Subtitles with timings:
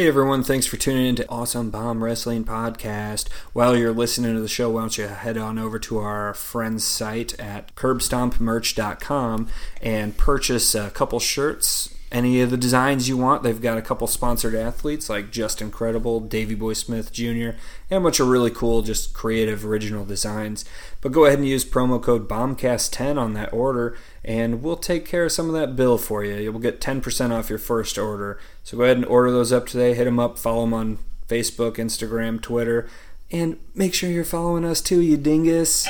[0.00, 3.30] Hey everyone, thanks for tuning in to Awesome Bomb Wrestling Podcast.
[3.52, 6.84] While you're listening to the show, why don't you head on over to our friend's
[6.84, 9.48] site at curbstompmerch.com
[9.82, 13.42] and purchase a couple shirts, any of the designs you want.
[13.42, 17.50] They've got a couple sponsored athletes like Just Incredible, Davy Boy Smith Jr.,
[17.88, 20.64] and a bunch of really cool, just creative, original designs.
[21.00, 25.24] But go ahead and use promo code BOMBCAST10 on that order, and we'll take care
[25.24, 26.36] of some of that bill for you.
[26.36, 28.40] You'll get 10% off your first order.
[28.64, 29.94] So go ahead and order those up today.
[29.94, 30.98] Hit them up, follow them on
[31.28, 32.88] Facebook, Instagram, Twitter,
[33.30, 35.86] and make sure you're following us too, you dingus.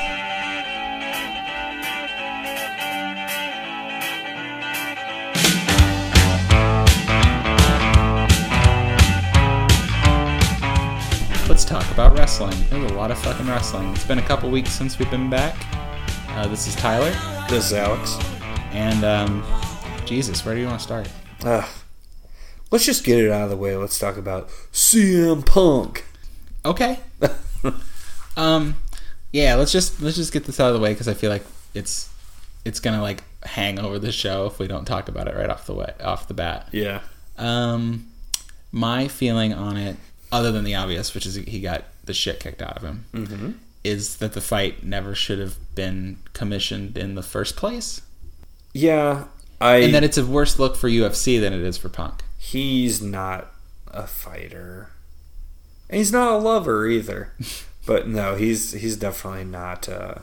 [12.40, 12.66] Wrestling.
[12.70, 13.90] There's a lot of fucking wrestling.
[13.90, 15.54] It's been a couple weeks since we've been back.
[16.30, 17.10] Uh, this is Tyler,
[17.50, 18.16] This is Alex.
[18.72, 19.44] and um,
[20.06, 21.08] Jesus, where do you want to start?
[21.44, 21.66] Uh,
[22.70, 23.76] let's just get it out of the way.
[23.76, 26.06] Let's talk about CM Punk.
[26.64, 27.00] Okay.
[28.38, 28.76] um,
[29.32, 31.44] yeah, let's just let's just get this out of the way because I feel like
[31.74, 32.08] it's
[32.64, 35.66] it's gonna like hang over the show if we don't talk about it right off
[35.66, 36.68] the way off the bat.
[36.72, 37.00] Yeah.
[37.36, 38.06] Um,
[38.72, 39.96] my feeling on it,
[40.32, 43.50] other than the obvious, which is he got the shit kicked out of him, Mm-hmm.
[43.84, 48.02] is that the fight never should have been commissioned in the first place,
[48.72, 49.24] Yeah,
[49.60, 49.76] I.
[49.76, 52.22] and that it's a worse look for UFC than it is for Punk.
[52.38, 53.52] he's not
[53.88, 54.90] a fighter.
[55.88, 57.32] And he's not a lover either.
[57.86, 60.16] but no, he's he's definitely not uh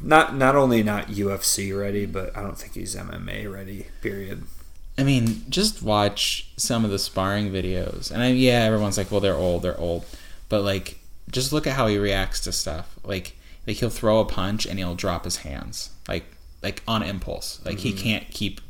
[0.00, 4.44] not not only not UFC ready, but I don't think he's MMA ready, period.
[4.98, 9.20] I mean, just watch some of the sparring videos, and I, yeah, everyone's like, "Well,
[9.20, 10.04] they're old, they're old,"
[10.48, 10.98] but like,
[11.30, 12.98] just look at how he reacts to stuff.
[13.04, 16.24] Like, like he'll throw a punch and he'll drop his hands, like,
[16.62, 17.60] like on impulse.
[17.64, 18.60] Like he can't keep,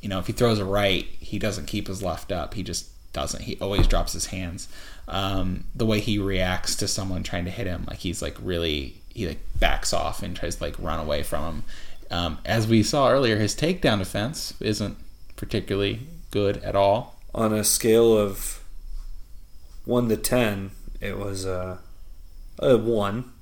[0.00, 2.54] you know, if he throws a right, he doesn't keep his left up.
[2.54, 3.44] He just doesn't.
[3.44, 4.68] He always drops his hands.
[5.08, 9.00] Um, the way he reacts to someone trying to hit him, like he's like really,
[9.14, 11.64] he like backs off and tries to like run away from him.
[12.10, 14.96] Um, as we saw earlier, his takedown defense isn't
[15.36, 17.20] particularly good at all.
[17.34, 18.62] On a scale of
[19.84, 20.70] one to ten,
[21.00, 21.78] it was uh,
[22.58, 23.32] a one.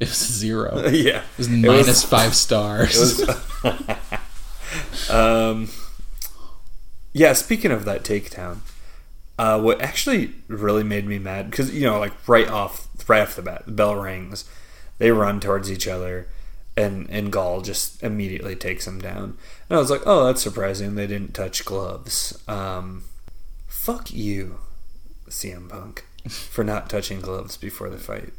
[0.00, 0.78] It was a zero.
[0.86, 1.22] It yeah.
[1.38, 3.24] was It was- five stars.
[3.62, 5.10] Was.
[5.10, 5.68] um,
[7.12, 7.32] yeah.
[7.32, 8.58] Speaking of that takedown,
[9.38, 13.36] uh, what actually really made me mad because you know, like right off, right off
[13.36, 14.44] the bat, the bell rings,
[14.98, 16.28] they run towards each other,
[16.76, 19.36] and and Gall just immediately takes him down.
[19.68, 20.94] And I was like, oh, that's surprising.
[20.94, 22.42] They didn't touch gloves.
[22.48, 23.04] Um,
[23.66, 24.58] fuck you,
[25.28, 28.32] CM Punk, for not touching gloves before the fight.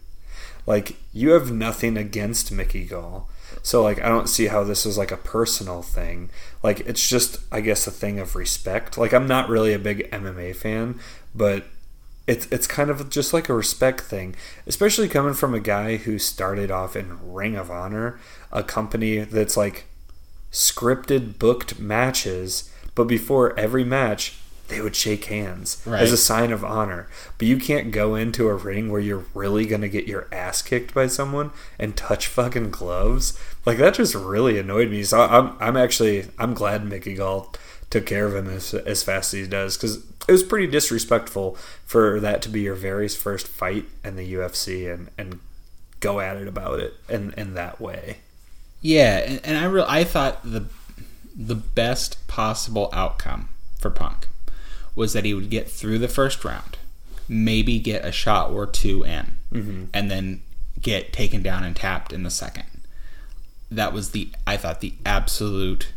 [0.65, 3.29] Like you have nothing against Mickey Gall.
[3.63, 6.29] So like I don't see how this is like a personal thing.
[6.61, 8.97] Like it's just I guess a thing of respect.
[8.97, 10.99] Like I'm not really a big MMA fan,
[11.33, 11.65] but
[12.27, 14.35] it's it's kind of just like a respect thing,
[14.67, 18.19] especially coming from a guy who started off in Ring of Honor,
[18.51, 19.85] a company that's like
[20.51, 26.01] scripted booked matches, but before every match they would shake hands Right.
[26.01, 27.07] as a sign of honor.
[27.37, 30.61] But you can't go into a ring where you're really going to get your ass
[30.61, 33.37] kicked by someone and touch fucking gloves.
[33.65, 35.03] Like that just really annoyed me.
[35.03, 37.53] So I'm I'm actually I'm glad Mickey Gall
[37.89, 39.97] took care of him as, as fast as he does cuz
[40.27, 41.55] it was pretty disrespectful
[41.85, 45.39] for that to be your very first fight in the UFC and and
[46.01, 48.17] go at it about it in in that way.
[48.81, 50.65] yeah, and, and I real I thought the
[51.35, 53.47] the best possible outcome
[53.79, 54.27] for Punk
[54.97, 56.77] was that he would get through the first round,
[57.29, 59.83] maybe get a shot or two in, mm-hmm.
[59.93, 60.41] and then
[60.81, 62.65] get taken down and tapped in the second.
[63.69, 65.93] That was the I thought the absolute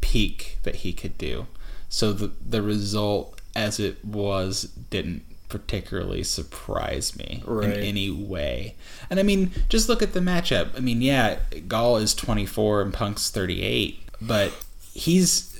[0.00, 1.46] peak that he could do.
[1.88, 7.70] So the the result as it was didn't particularly surprise me Right.
[7.70, 8.74] in any way.
[9.10, 10.76] And I mean, just look at the matchup.
[10.76, 14.52] I mean, yeah, Gall is 24 and Punk's 38, but
[14.92, 15.55] he's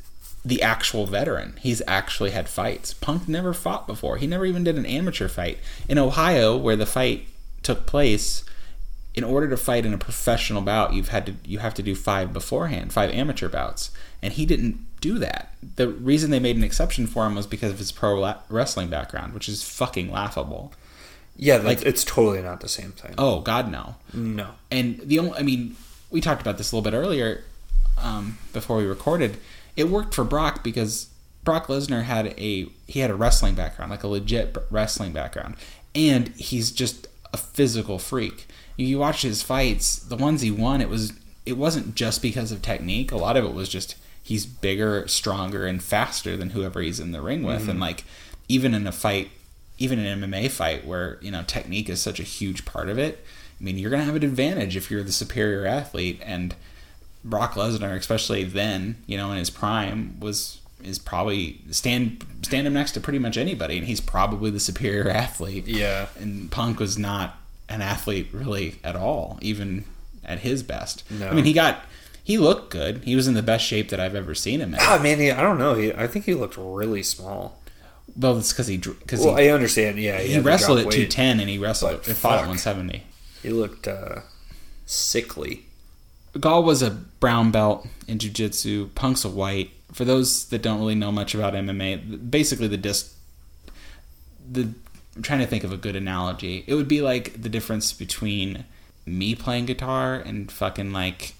[0.46, 1.54] the actual veteran.
[1.60, 2.94] He's actually had fights.
[2.94, 4.16] Punk never fought before.
[4.16, 5.58] He never even did an amateur fight.
[5.88, 7.26] In Ohio, where the fight
[7.64, 8.44] took place,
[9.12, 11.96] in order to fight in a professional bout, you've had to you have to do
[11.96, 13.90] five beforehand, five amateur bouts,
[14.22, 15.52] and he didn't do that.
[15.74, 18.88] The reason they made an exception for him was because of his pro la- wrestling
[18.88, 20.72] background, which is fucking laughable.
[21.34, 23.16] Yeah, like it's totally not the same thing.
[23.18, 23.96] Oh God, no.
[24.14, 24.50] No.
[24.70, 25.74] And the only, I mean,
[26.08, 27.42] we talked about this a little bit earlier
[27.98, 29.38] um, before we recorded.
[29.76, 31.08] It worked for Brock because
[31.44, 35.56] Brock Lesnar had a he had a wrestling background, like a legit wrestling background,
[35.94, 38.46] and he's just a physical freak.
[38.76, 41.12] You watch his fights, the ones he won, it was
[41.46, 43.12] it wasn't just because of technique.
[43.12, 47.12] A lot of it was just he's bigger, stronger, and faster than whoever he's in
[47.12, 47.70] the ring with, mm-hmm.
[47.70, 48.04] and like
[48.48, 49.30] even in a fight,
[49.78, 52.98] even in an MMA fight where you know technique is such a huge part of
[52.98, 53.24] it.
[53.60, 56.56] I mean, you're gonna have an advantage if you're the superior athlete, and
[57.28, 62.74] Brock Lesnar, especially then, you know, in his prime, was is probably stand stand him
[62.74, 65.66] next to pretty much anybody, and he's probably the superior athlete.
[65.66, 66.06] Yeah.
[66.18, 67.36] And Punk was not
[67.68, 69.84] an athlete really at all, even
[70.24, 71.04] at his best.
[71.10, 71.28] No.
[71.28, 71.84] I mean, he got
[72.22, 73.04] he looked good.
[73.04, 74.80] He was in the best shape that I've ever seen him in.
[74.80, 75.74] Ah, man, he, I don't know.
[75.74, 77.60] He, I think he looked really small.
[78.16, 79.98] Well, it's because he because Well, I understand.
[79.98, 83.04] Yeah, he to wrestled at two ten and he wrestled he fought at one seventy.
[83.42, 84.20] He looked uh,
[84.86, 85.65] sickly.
[86.40, 88.90] Gall was a brown belt in jiu-jitsu.
[88.94, 89.70] Punk's a white.
[89.92, 93.14] For those that don't really know much about MMA, basically the dis
[94.50, 94.68] the
[95.14, 96.62] I'm trying to think of a good analogy.
[96.66, 98.64] It would be like the difference between
[99.06, 101.34] me playing guitar and fucking like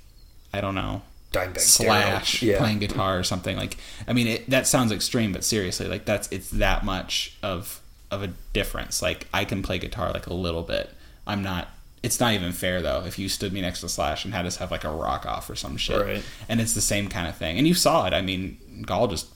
[0.53, 1.03] I don't know
[1.33, 2.59] Dimebag slash Yeah.
[2.59, 3.77] playing guitar or something like
[4.07, 7.81] i mean it, that sounds extreme but seriously like that's it's that much of
[8.13, 10.91] of a difference like i can play guitar like a little bit
[11.27, 11.69] i'm not
[12.07, 14.57] it's not even fair though if you stood me next to slash and had us
[14.57, 16.23] have like a rock off or some shit Right.
[16.49, 18.57] and it's the same kind of thing and you saw it i mean
[18.87, 19.27] gall just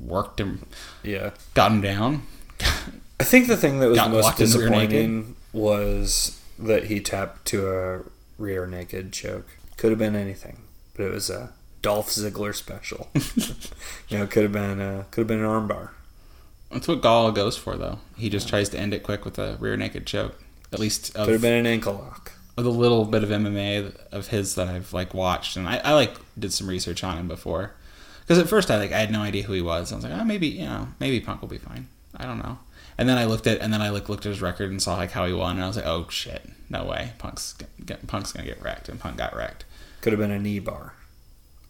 [0.00, 0.66] worked him
[1.02, 1.30] Yeah.
[1.54, 2.22] got him down
[3.18, 7.00] I think the thing that was most walked in the rear disappointing was that he
[7.00, 8.00] tapped to a
[8.38, 9.46] rear naked choke.
[9.78, 10.58] Could have been anything,
[10.94, 11.50] but it was a
[11.80, 13.08] Dolph Ziggler special.
[14.08, 15.90] you know, could have been uh, could have been an armbar.
[16.70, 19.56] that's what gall goes for though he just tries to end it quick with a
[19.60, 20.42] rear naked choke
[20.76, 22.32] at least of, Could have been an ankle lock.
[22.56, 25.92] with a little bit of MMA of his that I've like watched, and I, I
[25.94, 27.72] like did some research on him before.
[28.20, 29.92] Because at first I like I had no idea who he was.
[29.92, 31.88] I was like, oh, maybe you know, maybe Punk will be fine.
[32.16, 32.58] I don't know.
[32.98, 34.96] And then I looked at and then I like looked at his record and saw
[34.96, 38.06] like how he won, and I was like, oh shit, no way, Punk's get, get,
[38.06, 39.64] Punk's gonna get wrecked, and Punk got wrecked.
[40.00, 40.92] Could have been a knee bar.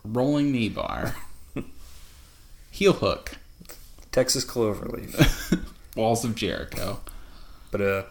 [0.04, 1.16] Rolling knee bar,
[2.70, 3.32] heel hook,
[4.12, 5.60] Texas cloverleaf,
[5.96, 7.00] walls of Jericho.
[7.70, 8.06] but a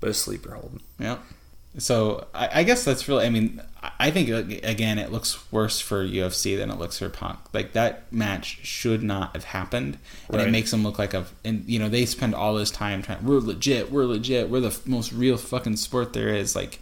[0.00, 0.80] but a sleeper hold.
[0.98, 1.18] Yeah.
[1.76, 3.24] So I, I guess that's really.
[3.26, 3.60] I mean,
[3.98, 4.28] I- think
[4.64, 7.38] again, it looks worse for UFC than it looks for Punk.
[7.52, 9.98] Like that match should not have happened,
[10.28, 10.48] and Right.
[10.48, 11.26] it makes them look like a.
[11.44, 13.24] And you know, they spend all this time trying.
[13.24, 13.92] We're legit.
[13.92, 14.48] We're legit.
[14.50, 16.56] We're the f- most real fucking sport there is.
[16.56, 16.80] Like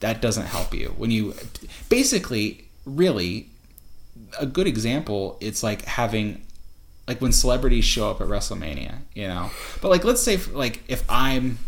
[0.00, 1.34] that doesn't help you when you
[1.88, 3.48] basically really
[4.38, 5.36] a good example.
[5.40, 6.42] It's like having
[7.06, 9.50] like when celebrities show up at WrestleMania, you know.
[9.82, 11.58] But like, let's say like if I'm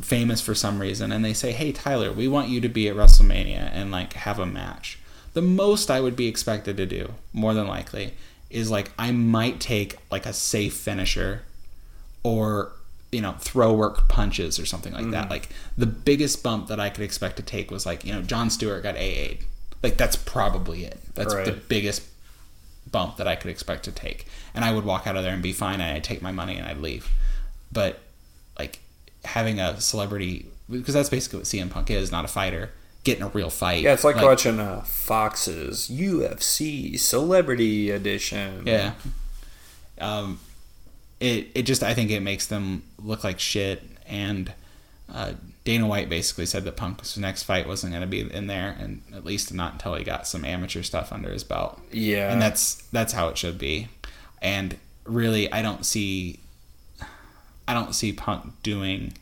[0.00, 2.96] famous for some reason and they say, "Hey Tyler, we want you to be at
[2.96, 4.98] WrestleMania and like have a match."
[5.32, 8.14] The most I would be expected to do, more than likely,
[8.50, 11.42] is like I might take like a safe finisher
[12.22, 12.72] or
[13.14, 15.24] you know, throw work punches or something like that.
[15.24, 15.30] Mm-hmm.
[15.30, 15.48] Like
[15.78, 18.82] the biggest bump that I could expect to take was like, you know, Jon Stewart
[18.82, 19.44] got AA'd.
[19.84, 20.98] Like that's probably it.
[21.14, 22.02] That's the biggest
[22.90, 24.26] bump that I could expect to take.
[24.52, 26.56] And I would walk out of there and be fine and I'd take my money
[26.56, 27.08] and I'd leave.
[27.70, 28.00] But
[28.58, 28.80] like
[29.24, 32.70] having a celebrity because that's basically what CM Punk is, not a fighter,
[33.04, 33.82] getting a real fight.
[33.82, 38.66] Yeah, it's like, watching uh, Fox's UFC Celebrity Edition.
[38.66, 38.92] Yeah.
[40.00, 40.40] Um,
[41.20, 43.82] it it just I think it makes them look like shit.
[44.06, 44.52] And
[45.12, 45.34] uh,
[45.64, 49.02] Dana White basically said that Punk's next fight wasn't going to be in there, and
[49.14, 51.80] at least not until he got some amateur stuff under his belt.
[51.92, 52.32] Yeah.
[52.32, 53.88] And that's that's how it should be.
[54.42, 56.40] And really, I don't see
[57.66, 59.14] I don't see Punk doing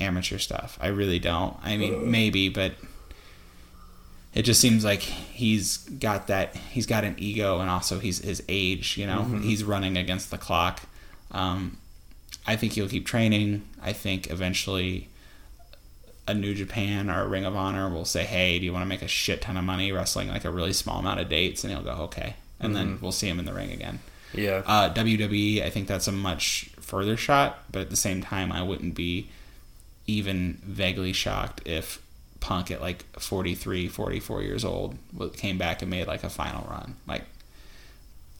[0.00, 0.78] amateur stuff.
[0.80, 1.56] I really don't.
[1.62, 2.72] I mean, maybe, but
[4.34, 8.42] it just seems like he's got that he's got an ego and also he's his
[8.48, 9.24] age you know?
[9.24, 10.82] He's running against the clock.
[11.30, 11.78] Um,
[12.46, 13.62] i think he'll keep training.
[13.82, 15.08] I think eventually
[16.28, 18.88] a new japan or a ring of honor will say hey do you want to
[18.88, 21.64] make a shit ton of money wrestling like a really small amount of dates?
[21.64, 22.36] And he'll go okay.
[22.62, 24.00] And then we'll see him in the ring again.
[24.34, 24.62] Yeah.
[24.66, 28.62] uh, WWE, I think that's a much further shot, but at the same time, I
[28.62, 29.30] wouldn't be
[30.06, 32.02] even vaguely shocked if
[32.40, 34.96] Punk at like 43, 44 years old
[35.36, 36.96] came back and made like a final run.
[37.06, 37.22] Like,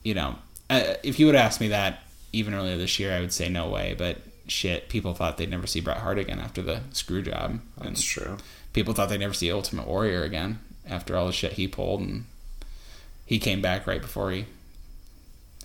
[0.02, 0.37] you know,
[0.69, 2.02] uh, if you would ask me that
[2.33, 5.66] even earlier this year, I would say no way, but shit, people thought they'd never
[5.66, 7.61] see Bret Hart again after the screw job.
[7.80, 8.38] And That's true.
[8.73, 12.25] people thought they'd never see Ultimate Warrior again after all the shit he pulled, and
[13.26, 14.47] he came back right before he,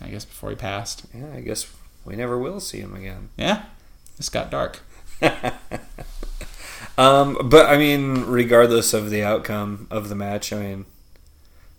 [0.00, 1.04] I guess, before he passed.
[1.14, 1.66] Yeah, I guess
[2.06, 3.28] we never will see him again.
[3.36, 3.64] Yeah,
[4.16, 4.80] this got dark.
[6.98, 10.86] Um, but I mean, regardless of the outcome of the match, I mean,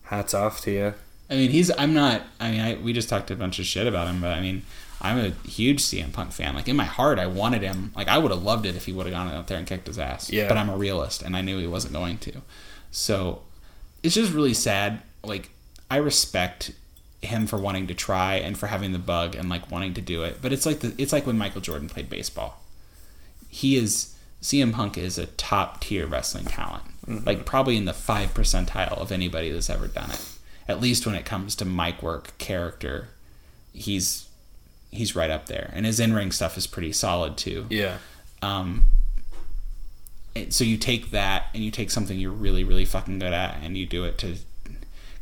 [0.03, 0.93] hats off to you.
[1.29, 1.71] I mean, he's.
[1.77, 2.23] I'm not.
[2.39, 4.63] I mean, I, we just talked a bunch of shit about him, but I mean,
[5.01, 6.55] I'm a huge CM Punk fan.
[6.55, 7.91] Like in my heart, I wanted him.
[7.95, 9.87] Like I would have loved it if he would have gone out there and kicked
[9.87, 10.31] his ass.
[10.31, 10.47] Yeah.
[10.47, 12.41] But I'm a realist, and I knew he wasn't going to.
[12.91, 13.41] So
[14.03, 15.01] it's just really sad.
[15.23, 15.49] Like
[15.89, 16.71] I respect
[17.21, 20.23] him for wanting to try and for having the bug and like wanting to do
[20.23, 20.41] it.
[20.41, 22.61] But it's like the it's like when Michael Jordan played baseball.
[23.49, 26.83] He is CM Punk is a top tier wrestling talent.
[27.25, 30.25] Like probably in the five percentile of anybody that's ever done it.
[30.67, 33.07] At least when it comes to mic work, character,
[33.73, 34.27] he's
[34.91, 35.71] he's right up there.
[35.73, 37.65] And his in ring stuff is pretty solid too.
[37.69, 37.97] Yeah.
[38.41, 38.85] Um,
[40.49, 43.75] so you take that and you take something you're really really fucking good at and
[43.75, 44.35] you do it to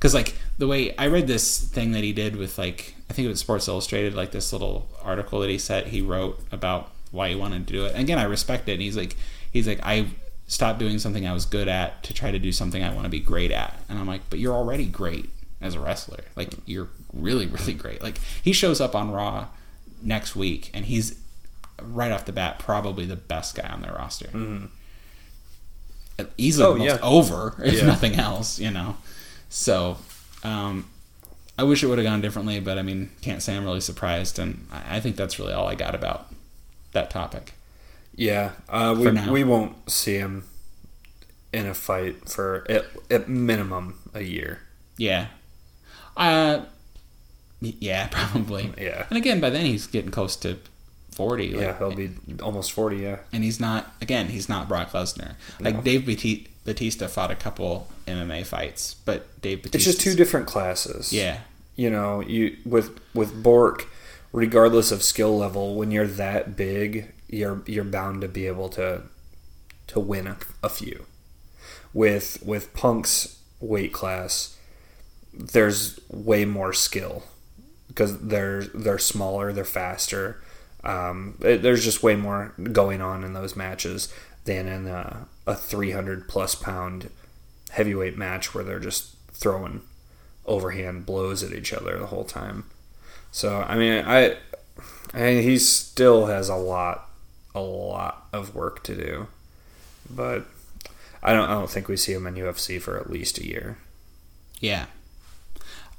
[0.05, 3.25] because like the way i read this thing that he did with like i think
[3.25, 7.29] it was sports illustrated like this little article that he said he wrote about why
[7.29, 7.91] he wanted to do it.
[7.93, 8.73] And again i respect it.
[8.73, 9.15] And he's like
[9.51, 10.07] he's like i
[10.47, 13.09] stopped doing something i was good at to try to do something i want to
[13.09, 13.79] be great at.
[13.89, 15.29] And i'm like but you're already great
[15.61, 16.23] as a wrestler.
[16.35, 18.01] Like you're really really great.
[18.03, 19.47] Like he shows up on raw
[20.03, 21.17] next week and he's
[21.81, 24.27] right off the bat probably the best guy on their roster.
[24.27, 24.65] Mm-hmm.
[26.37, 26.97] Easily Oh, yeah.
[27.01, 27.85] over if Yeah.
[27.85, 28.97] nothing else you know
[29.57, 29.95] so
[30.43, 30.85] um
[31.57, 34.37] i wish it would have gone differently but i mean can't say i'm really surprised
[34.37, 36.27] and i, I think that's really all i got about
[36.91, 37.53] that topic
[38.17, 38.51] Yeah.
[38.69, 40.43] Uh, we, we won't see him
[41.53, 44.59] in a fight for at, at minimum a year.
[44.97, 45.27] yeah
[46.17, 46.61] uh
[47.61, 49.05] yeah probably Yeah.
[49.09, 50.57] and again by then he's getting close to
[51.11, 52.11] 40 like, Yeah, he'll be
[52.43, 53.17] almost 40, yeah.
[53.31, 55.81] and he's not again he's not brock lesnar like No.
[55.81, 60.47] dave Bati- batista fought a couple mma fights but dave batista It's just two different
[60.47, 61.13] classes.
[61.13, 61.39] yeah
[61.77, 63.87] You know, you with with Brock,
[64.31, 69.01] regardless of skill level, when you're that big, you're you're bound to be able to
[69.87, 71.05] to win a, a few.
[71.93, 74.57] With with Punk's weight class,
[75.33, 77.23] there's way more skill
[77.89, 80.41] because they're they're smaller, they're faster.
[80.83, 84.07] Um, it- there's just way more going on in those matches
[84.45, 87.09] than in a, a 300 plus pound
[87.71, 89.81] heavyweight match where they're just throwing
[90.45, 92.65] overhand blows at each other the whole time.
[93.31, 94.37] So I mean, I,
[95.13, 97.09] mean, he still has a lot,
[97.53, 99.27] a lot of work to do,
[100.09, 100.45] but
[101.21, 103.77] I don't, I don't think we see him in UFC for at least a year.
[104.59, 104.85] Yeah.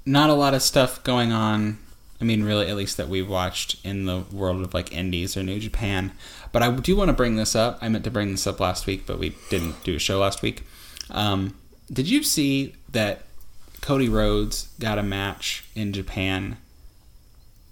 [0.04, 1.78] Not a lot of stuff going on.
[2.20, 5.42] I mean, really, at least that we've watched in the world of like indies or
[5.42, 6.12] New Japan.
[6.52, 7.78] But I do want to bring this up.
[7.82, 10.40] I meant to bring this up last week, but we didn't do a show last
[10.42, 10.64] week.
[11.10, 11.54] Um,
[11.92, 13.22] did you see that
[13.82, 16.56] Cody Rhodes got a match in Japan,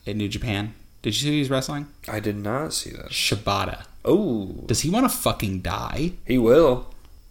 [0.05, 0.75] in New Japan?
[1.03, 1.89] Did you see who he's wrestling?
[2.09, 3.11] I did not see that.
[3.11, 3.85] Shibata.
[4.05, 6.13] Oh, Does he want to fucking die?
[6.27, 6.87] he will.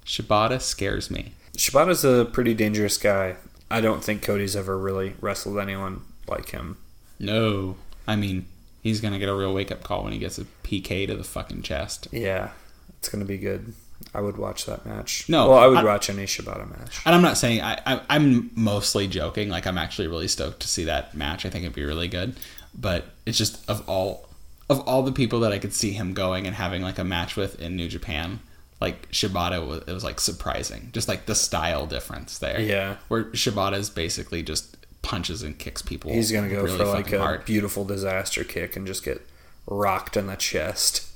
[0.06, 1.34] Shibata scares me.
[1.56, 3.36] Shibata's a pretty dangerous guy.
[3.70, 6.78] I don't think Cody's ever really wrestled anyone like him.
[7.24, 7.76] No.
[8.08, 8.46] I mean,
[8.82, 11.16] he's going to get a real wake up call when he gets a PK to
[11.16, 12.08] the fucking chest.
[12.12, 12.52] Yeah,
[13.00, 13.74] it's gonna be good.
[14.14, 15.28] I would watch that match.
[15.30, 17.00] No, well, I would I- watch any Shibata match.
[17.06, 19.50] And I'm not saying I, I I'm mostly joking.
[19.50, 21.46] Like I'm actually really stoked to see that match.
[21.46, 22.36] I think it'd be really good.
[22.76, 24.28] But it's just of all
[24.70, 27.36] of all the people that I could see him going and having like a match
[27.36, 28.40] with in New Japan,
[28.82, 30.90] like Shibata was it was like surprising.
[30.92, 32.60] Just like the style difference there.
[32.60, 32.98] Yeah.
[33.08, 36.12] Where Shibata is basically just punches and kicks people.
[36.12, 37.46] He's gonna go really for like a hard.
[37.46, 39.22] beautiful disaster kick and just get
[39.68, 41.08] rocked in the chest.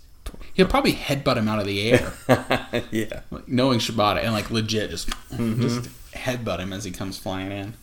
[0.53, 2.13] He'll probably headbutt him out of the air.
[2.91, 3.22] yeah.
[3.32, 5.62] like, knowing Shibata and like legit just Mm-hmm.
[5.62, 7.74] just headbutt him as he comes flying in.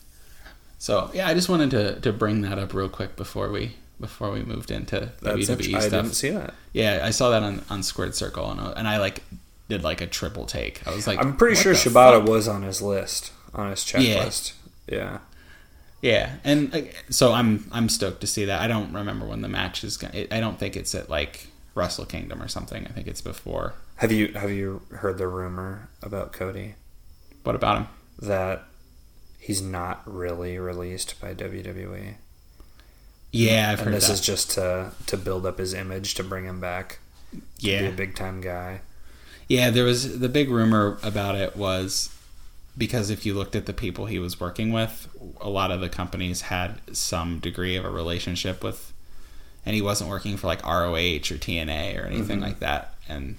[0.77, 4.29] So yeah, I just wanted to to bring that up real quick before we before
[4.31, 5.91] we moved into That's WWE int- I stuff.
[5.91, 6.53] didn't see that.
[6.73, 9.23] Yeah, I saw that on on Squared Circle and I, and I like
[9.69, 10.85] did like a triple take.
[10.87, 12.29] I was like, I'm pretty sure Shibata fuck?
[12.29, 14.53] was on his list, on his checklist.
[14.87, 14.97] Yeah.
[14.97, 15.17] Yeah,
[16.43, 18.61] and uh, so I'm I'm stoked to see that.
[18.61, 19.97] I don't remember when the match is.
[19.97, 22.85] Gonna, I don't think it's at like Wrestle Kingdom or something.
[22.85, 23.73] I think it's before.
[23.97, 26.75] Have you have you heard the rumor about Cody
[27.43, 27.87] What about him?
[28.21, 28.63] that
[29.39, 32.15] he's not really released by WWE?
[33.31, 34.13] Yeah, I've and heard this that.
[34.13, 36.99] is just to to build up his image to bring him back.
[37.31, 38.81] To be yeah, a big time guy.
[39.47, 42.14] Yeah, there was the big rumor about it was
[42.77, 45.07] because if you looked at the people he was working with,
[45.39, 48.93] a lot of the companies had some degree of a relationship with,
[49.65, 52.45] and he wasn't working for like ROH or TNA or anything mm-hmm.
[52.45, 52.95] like that.
[53.07, 53.37] And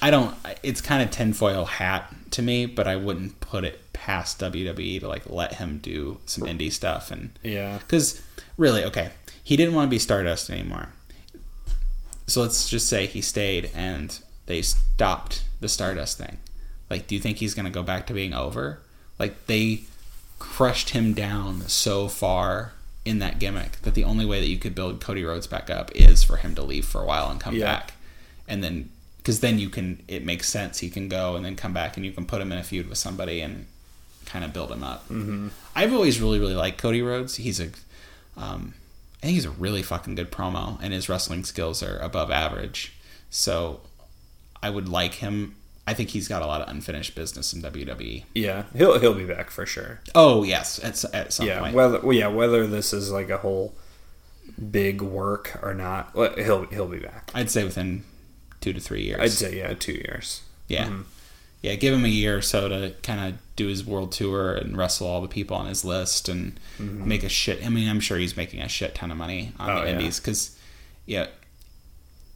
[0.00, 4.40] I don't, it's kind of tinfoil hat to me, but I wouldn't put it past
[4.40, 7.78] WWE to like let him do some indie stuff and Yeah.
[7.78, 8.22] because
[8.56, 9.10] really, okay,
[9.42, 10.90] he didn't want to be Stardust anymore.
[12.26, 16.38] So let's just say he stayed and they stopped the Stardust thing.
[16.90, 18.80] Like, do you think he's going to go back to being over?
[19.18, 19.82] Like, they
[20.38, 22.72] crushed him down so far
[23.04, 25.90] in that gimmick that the only way that you could build Cody Rhodes back up
[25.94, 27.64] is for him to leave for a while and come Yeah.
[27.64, 27.92] back.
[28.46, 30.78] And then, because then you can, it makes sense.
[30.78, 32.88] He can go and then come back and you can put him in a feud
[32.88, 33.66] with somebody and
[34.26, 35.04] kind of build him up.
[35.08, 35.48] Mm-hmm.
[35.74, 37.36] I've always really really liked Cody Rhodes.
[37.36, 37.70] He's a,
[38.36, 38.74] um,
[39.22, 42.92] I think he's a really fucking good promo, and his wrestling skills are above average.
[43.30, 43.80] So,
[44.62, 45.56] I would like him.
[45.88, 48.24] I think he's got a lot of unfinished business in WWE.
[48.34, 50.00] Yeah, he'll he'll be back for sure.
[50.14, 51.74] Oh yes, at, at some Yeah, point.
[51.74, 53.74] whether well, yeah whether this is like a whole
[54.70, 57.30] big work or not, he'll he'll be back.
[57.34, 58.04] I'd say within
[58.60, 59.18] two to three years.
[59.18, 60.42] I'd say yeah, two years.
[60.66, 60.88] Yeah.
[60.88, 61.02] Mm-hmm.
[61.62, 64.76] Yeah, give him a year or so to kind of do his world tour and
[64.76, 67.08] wrestle all the people on his list and mm-hmm.
[67.08, 67.64] make a shit.
[67.64, 70.20] I mean, I'm sure he's making a shit ton of money on Oh, the indies
[70.20, 70.56] because,
[71.06, 71.28] yeah,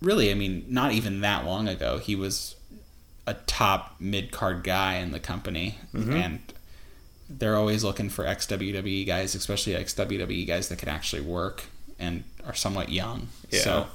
[0.01, 2.57] really, I mean, not even that long ago, he was
[3.27, 5.79] a top mid card guy in the company.
[6.17, 6.41] And
[7.29, 11.65] they're always looking for ex WWE guys, especially ex WWE guys that can actually work
[11.99, 13.29] and are somewhat young.
[13.51, 13.61] Yeah.
[13.61, 13.87] So,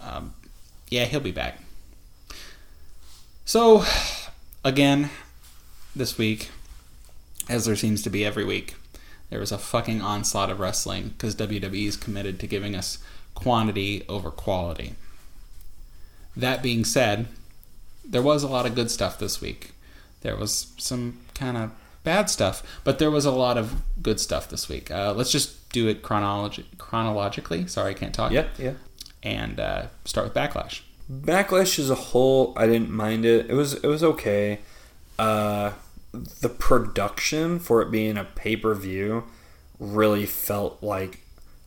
[0.00, 0.34] um,
[0.88, 1.58] yeah, he'll be back.
[3.44, 3.84] So,
[4.64, 5.10] again,
[5.94, 6.50] this week,
[7.48, 8.76] as there seems to be every week,
[9.30, 12.98] there was a fucking onslaught of wrestling because WWE is committed to giving us
[13.34, 14.94] quantity over quality.
[16.36, 17.26] That being said,
[18.04, 19.72] there was a lot of good stuff this week.
[20.20, 21.70] There was some kind of
[22.04, 24.90] bad stuff, but there was a lot of good stuff this week.
[24.90, 27.66] Uh, let's just do it chronologi- chronologically.
[27.66, 28.32] Sorry, I can't talk.
[28.32, 28.74] Yeah, yeah.
[29.22, 30.82] And uh, start with Backlash.
[31.10, 33.50] Backlash as a whole, I didn't mind it.
[33.50, 34.60] It was it was okay.
[35.18, 35.72] Uh,
[36.12, 39.24] the production for it being a pay per view
[39.78, 41.20] really felt like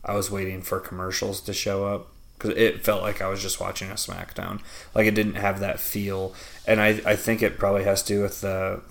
[0.04, 3.60] I was waiting for commercials to show up because it felt like I was just
[3.60, 4.60] watching a SmackDown.
[4.94, 6.34] Like it didn't have that feel,
[6.66, 8.82] and I I think it probably has to do with the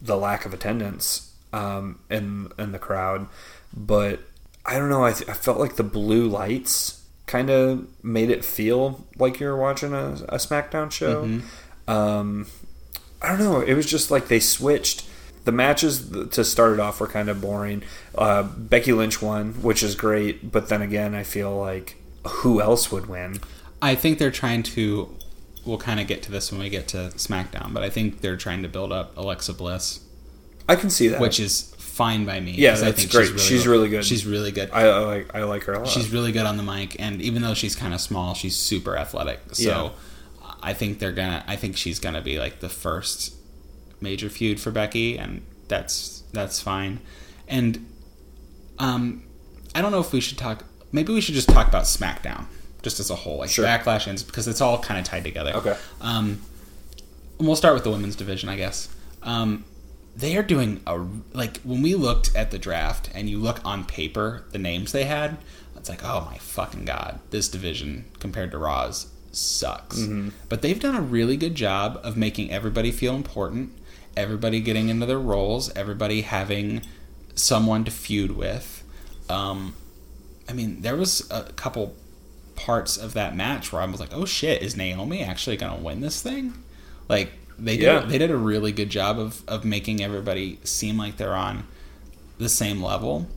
[0.00, 3.26] the lack of attendance um, in in the crowd.
[3.72, 4.20] But
[4.66, 5.04] I don't know.
[5.04, 9.56] I, th- I felt like the blue lights kind of made it feel like you're
[9.56, 11.22] watching a, a SmackDown show.
[11.86, 12.46] Um,
[13.22, 13.60] I don't know.
[13.60, 15.06] It was just like they switched.
[15.44, 17.82] The matches to start it off were kind of boring.
[18.16, 21.96] Uh, Becky Lynch won, which is great, but then again, I feel like
[22.26, 23.40] who else would win?
[23.82, 25.14] I think they're trying to.
[25.64, 28.36] We'll kind of get to this when we get to SmackDown, but I think they're
[28.36, 30.00] trying to build up Alexa Bliss,
[30.68, 31.20] I can see that.
[31.20, 32.52] which is fine by me.
[32.52, 33.38] Yeah, that's great.
[33.38, 34.04] She's really good.
[34.04, 34.70] She's really good.
[34.72, 35.34] I, I like.
[35.34, 35.88] I like her a lot.
[35.88, 38.96] She's really good on the mic, and even though she's kind of small, she's super
[38.96, 39.40] athletic.
[39.52, 39.92] So
[40.62, 41.44] I think they're gonna.
[41.46, 43.34] I think she's gonna be like the first
[44.00, 47.00] major feud for Becky, and that's that's fine.
[47.48, 47.86] And
[48.78, 49.24] um,
[49.74, 50.64] I don't know if we should talk.
[50.92, 52.46] Maybe we should just talk about SmackDown
[52.82, 53.64] just as a whole, like Sure.
[53.64, 55.52] Backlash ends because it's all kind of tied together.
[55.54, 55.76] Okay.
[56.00, 56.40] Um,
[57.38, 58.88] and we'll start with the women's division, I guess.
[59.22, 59.64] Um,
[60.16, 60.98] they are doing a
[61.32, 65.04] like when we looked at the draft and you look on paper the names they
[65.04, 65.38] had,
[65.76, 69.98] it's like oh my fucking god, this division compared to Raw's sucks.
[70.48, 73.72] But they've done a really good job of making everybody feel important,
[74.16, 76.82] everybody getting into their roles, everybody having
[77.36, 78.82] someone to feud with.
[79.28, 79.74] Um,
[80.50, 81.94] I mean, there was a couple
[82.56, 86.00] parts of that match where I was like, "Oh shit, is Naomi actually gonna win
[86.00, 86.54] this thing?"
[87.08, 88.00] Like they did, Yeah.
[88.00, 91.64] they did a really good job of of making everybody seem like they're on
[92.38, 93.28] the same level.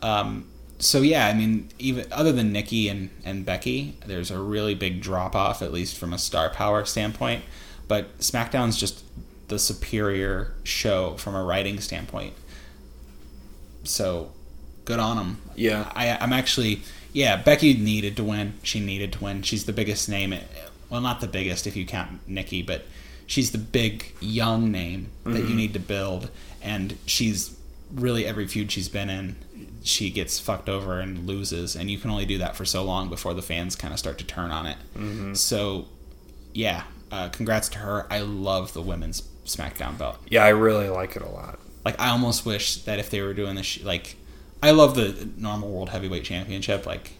[0.00, 0.46] Um,
[0.78, 5.00] so yeah, I mean, even other than Nikki and and Becky, there's a really big
[5.00, 7.42] drop off, at least from a star power standpoint.
[7.88, 9.02] But SmackDown's just
[9.48, 12.32] the superior show from a writing standpoint.
[13.82, 14.32] So,
[14.84, 15.38] good on them.
[15.54, 15.90] Yeah.
[15.94, 17.36] I, I'm actually, yeah.
[17.36, 18.54] Becky needed to win.
[18.62, 19.42] She needed to win.
[19.42, 20.32] She's the biggest name.
[20.32, 20.40] Eh,
[20.90, 22.84] well, not the biggest if you count Nikki, but
[23.26, 25.56] she's the big young name that you mm-hmm.
[25.56, 26.30] need to build.
[26.62, 27.56] And she's
[27.92, 29.36] really every feud she's been in,
[29.82, 31.76] she gets fucked over and loses.
[31.76, 34.18] And you can only do that for so long before the fans kind of start
[34.18, 34.76] to turn on it.
[34.96, 35.34] Mm-hmm.
[35.34, 35.86] So,
[36.52, 36.84] yeah.
[37.12, 38.06] Uh, congrats to her.
[38.10, 41.58] I love the women's SmackDown belt yeah, I really like it a lot.
[41.84, 44.16] like I almost wish that if they were doing this, like
[44.66, 46.86] I love the normal world heavyweight championship.
[46.86, 47.12] Like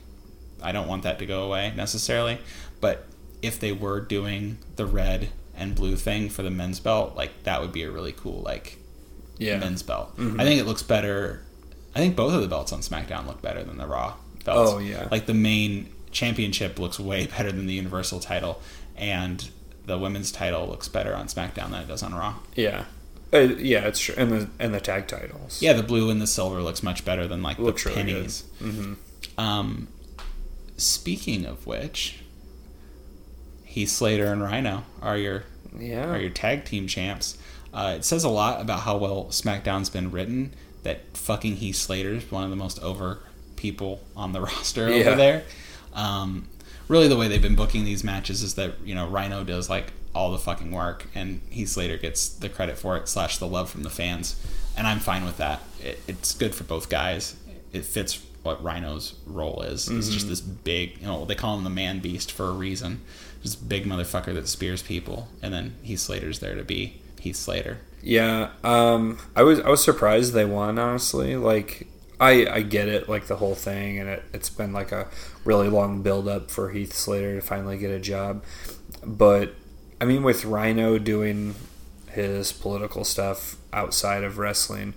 [0.62, 2.38] I don't want that to go away necessarily,
[2.80, 3.06] but
[3.42, 7.60] if they were doing the red and blue thing for the men's belt, like that
[7.60, 8.78] would be a really cool like
[9.38, 9.58] Yeah.
[9.58, 10.16] men's belt.
[10.16, 10.40] Mm-hmm.
[10.40, 11.42] I think it looks better.
[11.94, 14.72] I think both of the belts on SmackDown look better than the Raw belts.
[14.72, 15.08] Oh, yeah.
[15.10, 18.60] like the main championship looks way better than the Universal title,
[18.96, 19.48] and
[19.86, 22.34] the women's title looks better on SmackDown than it does on Raw.
[22.56, 22.86] Yeah.
[23.32, 24.14] Uh, yeah, it's true.
[24.16, 25.60] And the and the tag titles.
[25.60, 28.44] Yeah, the blue and the silver looks much better than like Looks the really pennies.
[29.36, 29.88] Um,
[30.76, 32.20] speaking of which,
[33.64, 35.44] Heath Slater and Rhino are your
[35.78, 36.10] Yeah.
[36.10, 37.36] are your tag team champs.
[37.72, 40.54] Uh, it says a lot about how well SmackDown's been written.
[40.84, 43.18] That fucking Heath Slater's one of the most over
[43.56, 45.06] people on the roster Yeah.
[45.06, 45.42] over there.
[45.92, 46.48] Um,
[46.86, 49.92] really the way they've been booking these matches is that you know Rhino does like
[50.14, 53.70] all the fucking work, and Heath Slater gets the credit for it slash the love
[53.70, 54.40] from the fans,
[54.76, 55.60] and I'm fine with that.
[55.82, 57.36] It, it's good for both guys.
[57.72, 59.88] It fits what Rhino's role is.
[59.88, 63.00] It's just this big, you know, they call him the man beast for a reason.
[63.42, 67.78] This big motherfucker that spears people, and then Heath Slater's there to be Heath Slater.
[68.02, 70.78] Yeah, um, I was I was surprised they won.
[70.78, 71.86] Honestly, like
[72.20, 75.08] I I get it, like the whole thing, and it, it's been like a
[75.44, 78.44] really long build up for Heath Slater to finally get a job.
[79.04, 79.54] But
[80.04, 81.54] I mean, with Rhino doing
[82.10, 84.92] his political stuff outside of wrestling,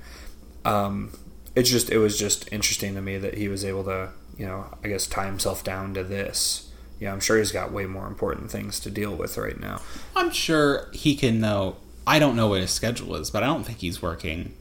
[0.66, 1.18] um,
[1.56, 4.66] it's just it was just interesting to me that he was able to, you know,
[4.84, 6.70] I guess tie himself down to this.
[7.00, 9.80] Yeah, I'm sure he's got way more important things to deal with right now.
[10.14, 11.78] I'm sure he can know.
[12.06, 14.56] I don't know what his schedule is, but I don't think he's working.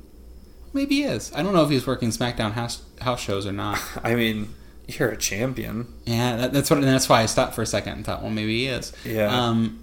[0.72, 1.32] Maybe he is.
[1.34, 3.82] I don't know if he's working SmackDown house house shows or not.
[4.04, 4.54] I mean,
[4.86, 5.92] you're a champion.
[6.04, 6.78] Yeah, that, that's what.
[6.78, 8.92] And that's why I stopped for a second and thought, well, maybe he is.
[9.04, 9.26] Yeah.
[9.26, 9.82] Um,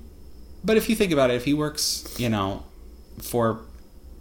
[0.63, 2.63] but if you think about it, if he works, you know,
[3.21, 3.61] four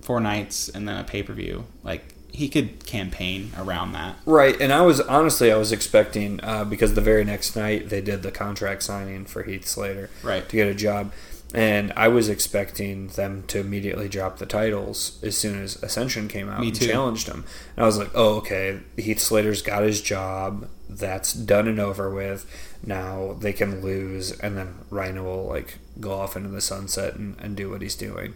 [0.00, 4.16] four nights and then a pay per view, like he could campaign around that.
[4.24, 8.00] Right, and I was honestly I was expecting uh, because the very next night they
[8.00, 10.48] did the contract signing for Heath Slater, Right.
[10.48, 11.12] to get a job,
[11.54, 16.48] and I was expecting them to immediately drop the titles as soon as Ascension came
[16.48, 17.44] out and challenged him.
[17.76, 22.08] And I was like, oh okay, Heath Slater's got his job, that's done and over
[22.10, 22.46] with.
[22.84, 27.36] Now they can lose, and then Rhino will like go off into the sunset and,
[27.40, 28.34] and do what he's doing,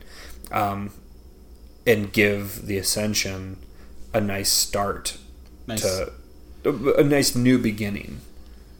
[0.52, 0.90] um,
[1.86, 3.58] and give the Ascension
[4.12, 5.16] a nice start
[5.66, 6.12] Nice, to
[6.64, 8.20] a, a nice new beginning.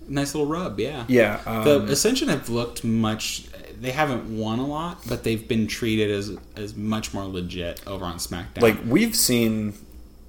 [0.08, 0.78] nice little rub.
[0.78, 1.04] Yeah.
[1.08, 3.44] Yeah, um, the Ascension have looked much.
[3.80, 8.04] They haven't won a lot, but they've been treated as as much more legit over
[8.04, 8.62] on SmackDown.
[8.62, 9.74] like we've seen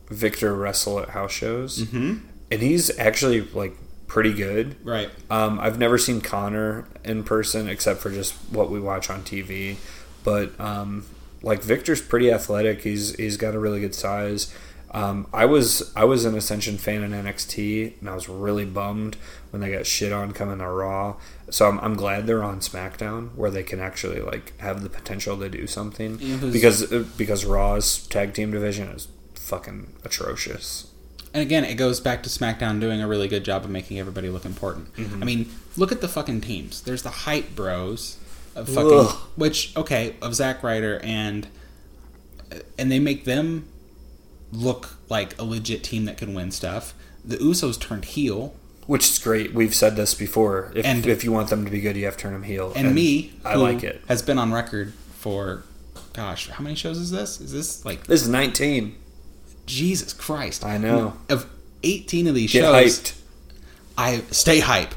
[0.09, 2.21] Victor wrestle at house shows, Mhm.
[2.51, 3.75] and he's actually like
[4.07, 4.75] pretty good.
[4.83, 5.09] right.
[5.29, 9.77] Um, I've never seen Connor in person except for just what we watch on TV,
[10.23, 11.05] but um,
[11.41, 12.81] like Victor's pretty athletic.
[12.81, 14.53] He's he's got a really good size.
[14.91, 19.17] Um, I was I was an Ascension fan in NXT, and I was really bummed
[19.51, 21.17] when they got shit on coming to Raw.
[21.49, 25.37] So I'm, I'm glad they're on SmackDown, where they can actually like have the potential
[25.39, 26.17] to do something.
[26.53, 30.87] Because uh, because Raw's tag team division is fucking atrocious.
[31.33, 34.29] And again, it goes back to SmackDown doing a really good job of making everybody
[34.29, 34.93] look important.
[34.95, 35.21] Mm-hmm.
[35.21, 36.81] I mean, look at the fucking teams.
[36.81, 38.17] There's the hype bros
[38.55, 39.15] of fucking Ugh.
[39.35, 41.47] which okay of Zack Ryder and
[42.51, 43.67] uh, and they make them
[44.51, 46.93] look like a legit team that can win stuff.
[47.23, 48.55] The Usos turned heel,
[48.87, 49.53] Which is great.
[49.53, 50.71] We've said this before.
[50.73, 52.71] If, And- if you want them to be good, you have to turn them heel.
[52.75, 54.01] and, me, I like it.
[54.07, 55.63] has been on record for
[56.13, 57.39] gosh, how many shows is this?
[57.41, 58.95] Is this like This is 19.
[59.67, 60.65] Jesus Christ?
[60.65, 61.13] I know.
[61.29, 61.47] Of
[61.83, 63.21] 18 of these Get shows, hyped.
[63.97, 64.95] I stay hype.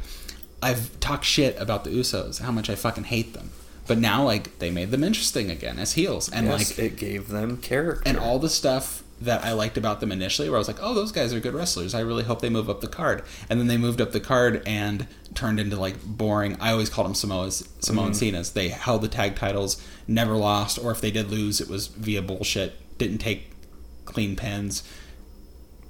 [0.63, 3.51] I've talked shit about the Usos, how much I fucking hate them.
[3.87, 7.29] But now, like, they made them interesting again as heels, and yes, like, it gave
[7.29, 8.03] them character.
[8.07, 10.95] and all the stuff that I liked about them initially, where I was like, oh,
[10.95, 11.95] those guys are good wrestlers.
[11.95, 13.23] I really hope they move up the card.
[13.51, 16.57] And then they moved up the card and turned into like boring.
[16.61, 18.19] I always called them Samoa's, Samoa and mm-hmm.
[18.19, 18.53] Cena's.
[18.53, 22.23] They held the tag titles, never lost, or if they did lose, it was via
[22.23, 22.77] bullshit.
[22.97, 23.50] Didn't take
[24.11, 24.83] clean pins.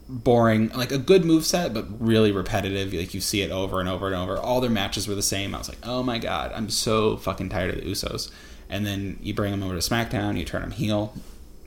[0.09, 2.93] Boring, like a good move set, but really repetitive.
[2.93, 4.37] Like you see it over and over and over.
[4.37, 5.55] All their matches were the same.
[5.55, 8.29] I was like, oh my god, I'm so fucking tired of the Usos.
[8.69, 11.15] And then you bring them over to SmackDown, you turn them heel.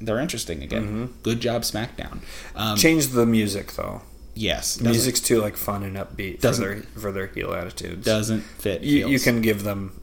[0.02, 1.14] They're interesting again.
[1.24, 2.20] Good job, SmackDown.
[2.54, 4.02] Um, Change the music though.
[4.34, 8.06] yes, The music's too like fun and upbeat for their for their heel attitudes.
[8.06, 8.82] doesn't fit.
[8.82, 10.02] you, you can give them,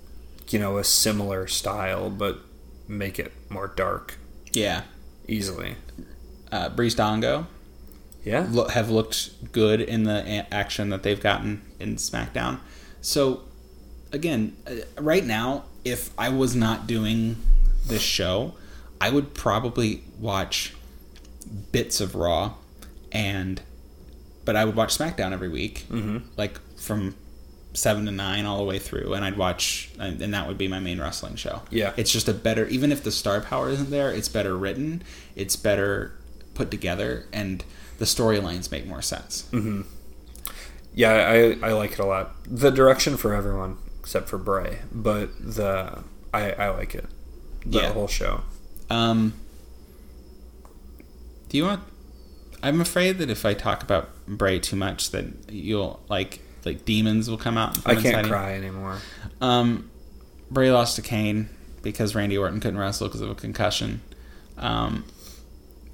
[0.48, 2.38] you know, a similar style, but
[2.88, 4.16] make it more dark
[4.54, 4.84] yeah.
[5.28, 5.74] easily.
[6.52, 7.46] Uh, Breezango
[8.24, 8.46] Yeah.
[8.50, 12.58] lo- have looked good in the a- action that they've gotten in SmackDown.
[13.00, 13.42] So,
[14.12, 17.36] again, uh, right now, if I was not doing
[17.86, 18.54] this show,
[19.00, 20.74] I would probably watch
[21.72, 22.54] bits of Raw,
[23.12, 23.62] and
[24.44, 26.18] but I would watch SmackDown every week, mm-hmm.
[26.36, 27.14] like from
[27.72, 30.68] seven to nine all the way through, and I'd watch, and and that would be
[30.68, 31.62] my main wrestling show.
[31.70, 31.92] Yeah.
[31.96, 35.02] it's just a better, even if the star power isn't there, it's better written,
[35.36, 36.12] it's better
[36.60, 37.64] put together, and
[37.98, 39.48] the storylines make more sense.
[40.94, 42.34] Yeah, I, I like it a lot.
[42.44, 46.02] The direction for everyone except for Bray, but the
[46.34, 47.06] I, I like it.
[47.64, 47.92] The Yeah.
[47.92, 48.42] whole show.
[48.90, 49.34] Um,
[51.48, 51.82] do you want?
[52.62, 57.30] I'm afraid that if I talk about Bray too much, that you'll like like demons
[57.30, 57.76] will come out.
[57.86, 58.98] And I can't cry anymore.
[59.40, 59.90] Um,
[60.50, 61.48] Bray lost to Kane
[61.82, 64.02] because Randy Orton couldn't wrestle because of a concussion.
[64.58, 65.04] Um,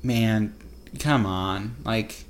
[0.07, 0.55] man,
[0.99, 2.25] come on, like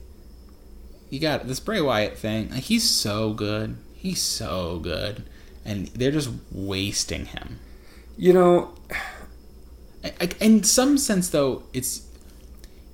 [1.11, 2.51] you got this Bray Wyatt thing.
[2.51, 3.77] Like he's so good.
[3.95, 5.25] He's so good,
[5.65, 7.61] and they're just wasting him.
[8.17, 8.75] You know,
[10.05, 12.07] I, I, in some sense, though, it's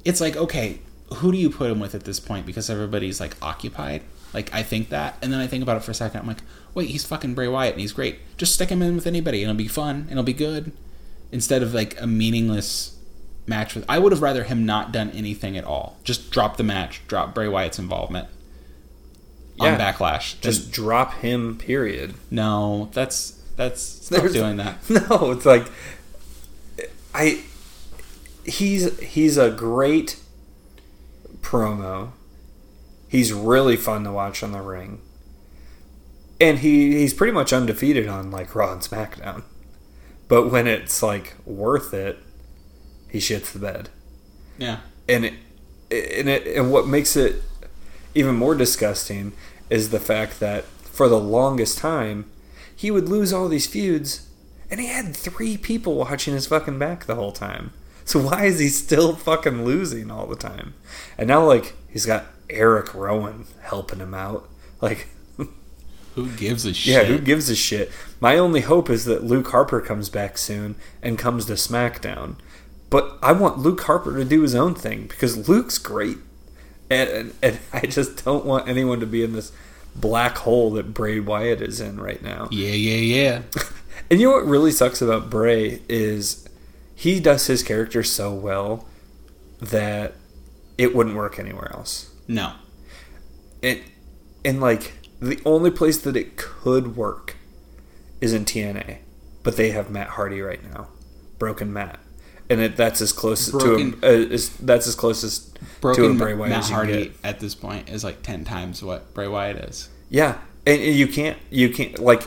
[0.05, 0.81] it's like okay,
[1.17, 2.47] who do you put him with at this point?
[2.47, 4.03] Because everybody's like occupied.
[4.35, 6.21] Like I think that, and then I think about it for a second.
[6.21, 6.43] I'm like,
[6.75, 8.19] wait, he's fucking Bray Wyatt, and he's great.
[8.37, 10.73] Just stick him in with anybody, and it'll be fun, and it'll be good.
[11.31, 12.97] Instead of like a meaningless
[13.47, 15.99] match with, I would have rather him not done anything at all.
[16.05, 18.29] Just drop the match, drop Bray Wyatt's involvement
[19.61, 19.93] on Yeah.
[19.93, 20.41] Backlash.
[20.41, 21.57] just drop him.
[21.59, 22.15] Period.
[22.31, 24.79] no, that's that's stop doing that.
[25.11, 25.67] No, it's like
[27.15, 27.43] I.
[28.45, 30.19] He's he's a great
[31.41, 32.13] promo.
[33.09, 35.01] He's really fun to watch on the ring,
[36.41, 39.43] and he he's pretty much undefeated on like Raw and SmackDown.
[40.29, 42.19] But when it's like worth it,
[43.13, 43.91] he shits the bed,
[44.57, 45.35] Yeah, and it
[45.91, 47.43] and it and what makes it
[48.15, 49.35] even more disgusting
[49.69, 52.25] is the fact that for the longest time
[52.75, 54.29] he would lose all these feuds
[54.71, 57.73] and he had three people watching his fucking back the whole time.
[58.07, 60.73] So why is he still fucking losing all the time?
[61.19, 64.49] And now like he's got Eric Rowan helping him out.
[64.81, 65.09] Like
[66.15, 66.95] who gives a shit?
[66.95, 67.91] yeah, who gives a shit?
[68.21, 72.37] My only hope is that Luke Harper comes back soon and comes to SmackDown.
[72.93, 76.19] But I want Luke Harper to do his own thing because Luke's great.
[76.91, 79.51] And, and, and I just don't want anyone to be in this
[79.97, 82.49] black hole that Bray Wyatt is in right now.
[82.51, 83.43] yeah, yeah, yeah.
[84.11, 86.47] And you know what really sucks about Bray is
[86.95, 88.87] he does his character so well
[89.61, 90.15] that
[90.77, 92.11] it wouldn't work anywhere else.
[92.29, 92.53] No,
[93.63, 93.81] And
[94.45, 97.37] and like the only place that it could work
[98.21, 98.99] is in TNA,
[99.43, 100.89] but they have Matt Hardy right now,
[101.39, 101.99] Broken Matt,
[102.53, 106.15] and it, that's as close to Broken- him uh, is that's as closest to a
[106.15, 107.13] Bray Wyatt Matt as you Hardy get.
[107.25, 109.89] at this point is like ten times what Bray Wyatt is.
[110.11, 112.23] Yeah, and and you can't you can't like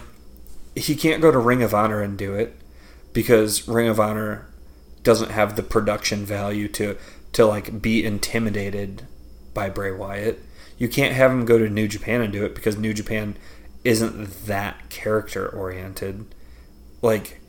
[0.75, 2.55] he can't go to Ring of Honor and do it
[3.13, 4.47] because Ring of Honor
[5.03, 6.97] doesn't have the production value to
[7.33, 9.03] to like be intimidated
[9.53, 10.39] by Bray Wyatt.
[10.77, 13.38] You can't have him go to New Japan and do it because New Japan
[13.85, 16.25] isn't that character oriented.
[17.01, 17.39] Like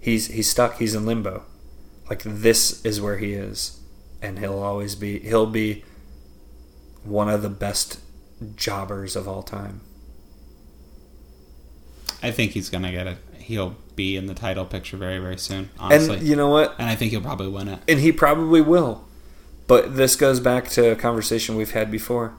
[0.00, 1.44] he's he's stuck, he's in limbo.
[2.08, 3.80] Like this is where he is
[4.22, 5.84] and he'll always be he'll be
[7.04, 8.00] one of the best
[8.56, 9.80] jobbers of all time.
[12.22, 13.18] I think he's gonna get it.
[13.38, 15.70] He'll be in the title picture very, very soon.
[15.78, 16.74] Honestly, And you know what?
[16.78, 17.78] and I think he'll probably win it.
[17.88, 19.04] And he probably will.
[19.66, 22.34] But this goes back to a conversation we've had before.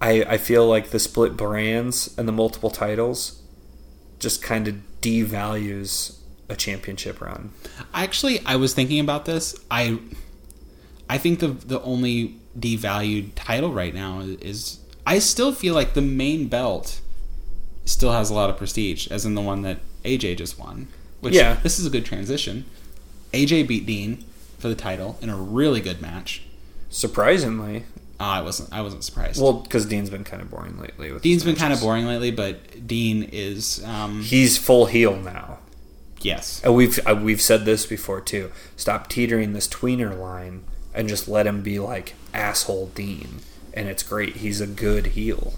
[0.00, 3.42] I I feel like the split brands and the multiple titles
[4.18, 6.17] just kind of devalues
[6.48, 7.50] a championship run.
[7.94, 9.54] Actually, I was thinking about this.
[9.70, 9.98] I,
[11.08, 16.02] I think the the only devalued title right now is, I still feel like the
[16.02, 17.00] main belt
[17.84, 20.88] still has a lot of prestige, as in the one that AJ just won.
[21.20, 21.54] Which Yeah.
[21.62, 22.64] this is a good transition.
[23.32, 24.24] AJ beat Dean
[24.58, 26.42] for the title in a really good match.
[26.90, 27.84] Surprisingly,
[28.20, 29.40] Uh, I wasn't I wasn't surprised.
[29.40, 31.12] well, because Dean's been kind of boring lately.
[31.12, 35.58] With Dean's been kind of boring lately, but Dean is um, He's full heel now,
[36.22, 36.60] yes.
[36.64, 38.50] and we've uh, we've said this before too.
[38.76, 43.40] Stop teetering this tweener line and just let him be like asshole Dean,
[43.74, 44.36] and it's great.
[44.36, 45.54] He's a good heel.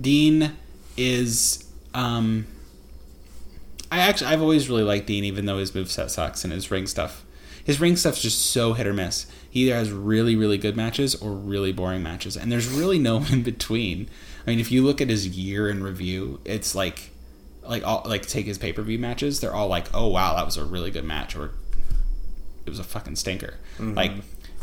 [0.00, 0.56] Dean
[0.96, 2.46] is um
[3.90, 6.86] I actually I've always really liked Dean even though his moveset sucks and his ring
[6.86, 7.24] stuff.
[7.64, 9.26] His ring stuff's just so hit or miss.
[9.48, 12.36] He either has really, really good matches or really boring matches.
[12.36, 14.08] And there's really no in between.
[14.44, 17.11] I mean, if you look at his year in review, it's like
[17.64, 20.44] like all like take his pay per view matches, they're all like, Oh wow, that
[20.44, 21.50] was a really good match or
[22.66, 23.54] it was a fucking stinker.
[23.94, 24.12] Like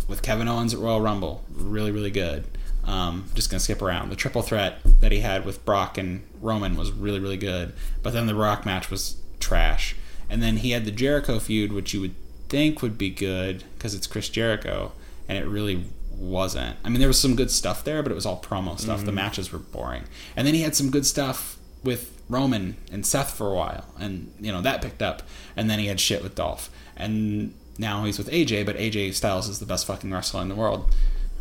[0.07, 2.45] with Kevin Owens at Royal Rumble, really, really good.
[2.85, 4.09] Um, just gonna skip around.
[4.09, 7.73] The triple threat that he had with Brock and Roman was really, really good.
[8.01, 9.95] But then the Rock match was trash.
[10.29, 12.15] And then he had the Jericho feud, which you would
[12.49, 14.91] think would be good because it's Chris Jericho,
[15.27, 15.85] and it really
[16.15, 16.77] wasn't.
[16.83, 18.99] I mean, there was some good stuff there, but it was all promo stuff.
[19.05, 20.03] The matches were boring.
[20.35, 24.31] And then he had some good stuff with Roman and Seth for a while, and
[24.39, 25.23] you know that picked up.
[25.55, 28.65] And then he had shit with Dolph, and now he's with AJ.
[28.65, 30.93] But AJ Styles is the best fucking wrestler in the world.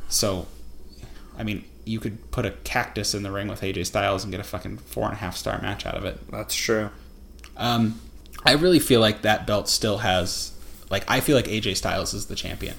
[0.08, 0.46] So,
[1.36, 4.40] I mean, you could put a cactus in the ring with AJ Styles and get
[4.40, 6.18] a fucking four and a half star match out of it.
[6.30, 6.90] That's true.
[7.56, 8.00] Um,
[8.44, 10.52] I really feel like that belt still has,
[10.90, 12.76] like, I feel like AJ Styles is the champion,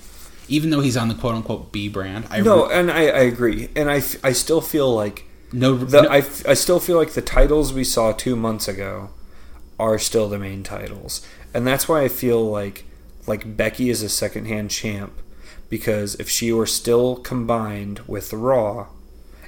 [0.48, 2.26] even though he's on the quote unquote B brand.
[2.30, 6.04] I No, re- and I, I agree, and I, I still feel like no, the,
[6.04, 9.10] no- I, I still feel like the titles we saw two months ago
[9.80, 12.86] are still the main titles, and that's why I feel like
[13.28, 15.14] like Becky is a secondhand champ
[15.70, 18.88] because if she were still combined with Raw,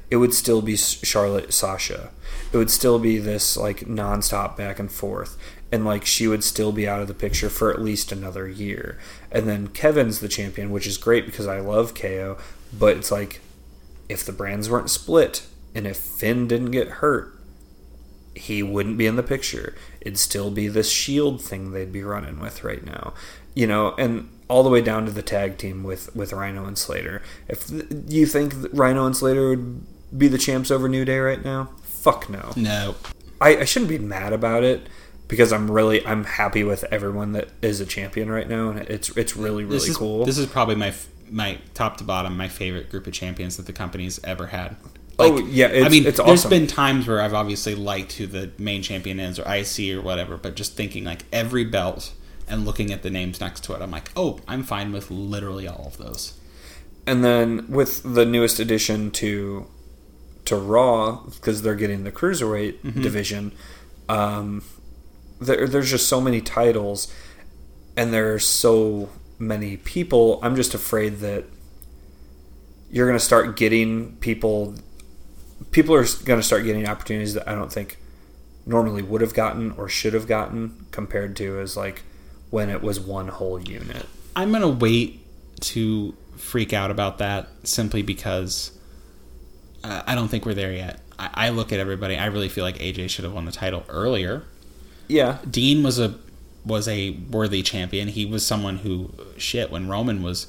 [0.10, 2.12] it would still be Charlotte Sasha.
[2.54, 5.38] It would still be this like nonstop back and forth.
[5.72, 9.00] And like she would still be out of the picture for at least another year.
[9.32, 12.38] And then Kevin's the champion, which is great because I love KO,
[12.78, 13.40] but it's like
[14.10, 17.40] if the brands weren't split and if Finn didn't get hurt,
[18.36, 19.76] he wouldn't be in the picture.
[20.00, 23.14] It'd still be this shield thing they'd be running with right now.
[23.54, 26.78] You know, and all the way down to the tag team with with Rhino and
[26.78, 27.22] Slater.
[27.48, 29.86] If th- you think Rhino and Slater would
[30.18, 32.52] be the champs over New Day right now, fuck no.
[32.56, 32.96] No.
[33.40, 34.88] I, I shouldn't be mad about it
[35.28, 39.10] because I'm really I'm happy with everyone that is a champion right now, and it's
[39.18, 40.26] it's really really this is, cool.
[40.26, 40.94] This is probably my
[41.30, 44.76] my top to bottom my favorite group of champions that the company's ever had.
[45.20, 46.50] Oh yeah, it's, I mean, it's there's awesome.
[46.50, 50.38] been times where I've obviously liked who the main champion is or IC or whatever,
[50.38, 52.14] but just thinking like every belt
[52.48, 55.68] and looking at the names next to it, I'm like, oh, I'm fine with literally
[55.68, 56.34] all of those.
[57.08, 59.68] and then with the newest addition to
[60.46, 63.02] to Raw because they're getting the cruiserweight Mm-hmm.
[63.02, 63.52] division.
[64.10, 64.64] Um,
[65.40, 67.12] there, there's just so many titles,
[67.96, 70.40] and there are so many people.
[70.44, 71.46] I'm just afraid that
[72.92, 74.76] you're going to start getting people.
[75.70, 77.98] People are going to start getting opportunities that I don't think
[78.66, 82.04] normally would have gotten or should have gotten compared to as like
[82.50, 84.06] when it was one whole unit.
[84.36, 85.20] I'm gonna wait
[85.62, 88.72] to freak out about that simply because
[89.84, 91.00] uh, I don't think we're there yet.
[91.18, 92.18] I, I look at everybody.
[92.18, 94.44] I really feel like AJ should have won the title earlier.
[95.08, 96.16] Yeah, Dean was a
[96.66, 98.08] was a worthy champion.
[98.10, 100.48] He was someone who shit when Roman was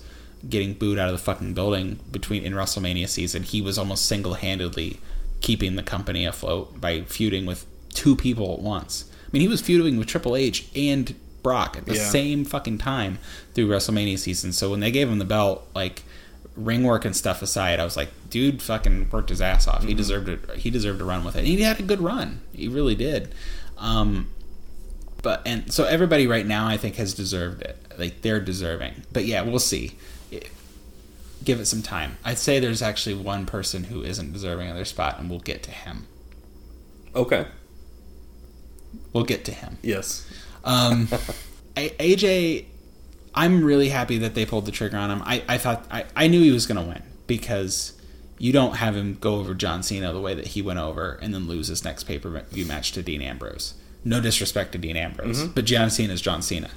[0.49, 3.43] getting booed out of the fucking building between in WrestleMania season.
[3.43, 4.99] He was almost single handedly
[5.41, 9.05] keeping the company afloat by feuding with two people at once.
[9.25, 12.09] I mean, he was feuding with Triple H and Brock at the Yeah.
[12.09, 13.19] same fucking time
[13.55, 14.53] through WrestleMania season.
[14.53, 16.03] So when they gave him the belt, like
[16.57, 19.85] ring work and stuff aside, I was like, dude, fucking worked his ass off.
[19.85, 20.41] He deserved it.
[20.57, 21.41] He deserved to run with it.
[21.41, 22.41] And he had a good run.
[22.55, 23.35] He really did.
[23.79, 24.29] Um,
[25.23, 27.77] but and so everybody right now I think has deserved it.
[27.99, 29.03] Like they're deserving.
[29.13, 29.93] But yeah, we'll see.
[30.33, 30.51] It-
[31.45, 32.19] give it some time.
[32.25, 35.63] I'd say there's actually one person who isn't deserving of their spot, and we'll get
[35.65, 36.07] to him.
[37.17, 37.47] okay.
[39.13, 39.79] We'll get to him.
[39.83, 40.27] Yes.
[40.65, 41.07] Um,
[41.77, 42.67] AJ,
[43.35, 45.23] I'm really happy that they pulled the trigger on him.
[45.25, 47.93] I, I thought I, I knew he was going to win because
[48.39, 51.33] you don't have him go over John Cena the way that he went over and
[51.35, 53.75] then lose his next pay per view match to Dean Ambrose.
[54.05, 56.71] No disrespect to Dean Ambrose, but John Cena is John Cena.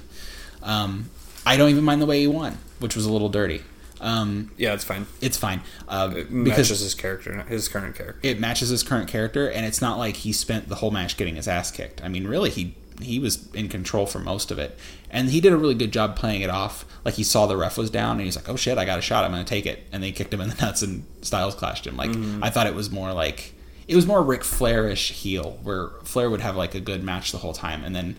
[0.62, 1.10] Um,
[1.46, 3.62] I don't even mind the way he won, which was a little dirty.
[4.00, 5.06] Um, Yeah, it's fine.
[5.22, 8.20] it's fine uh, It because matches his character, his current character.
[8.22, 11.36] it matches his current character, and it's not like he spent the whole match getting
[11.36, 12.04] his ass kicked.
[12.04, 14.78] I mean, really, he he was in control for most of it,
[15.10, 16.84] and he did a really good job playing it off.
[17.06, 19.02] Like he saw the ref was down, and he's like, "Oh shit, I got a
[19.02, 19.24] shot.
[19.24, 21.96] I'm gonna take it." And they kicked him in the nuts, and Styles clashed him.
[21.96, 23.54] Like I thought it was more like
[23.88, 27.38] it was more Ric Flairish heel, where Flair would have like a good match the
[27.38, 28.16] whole time, and then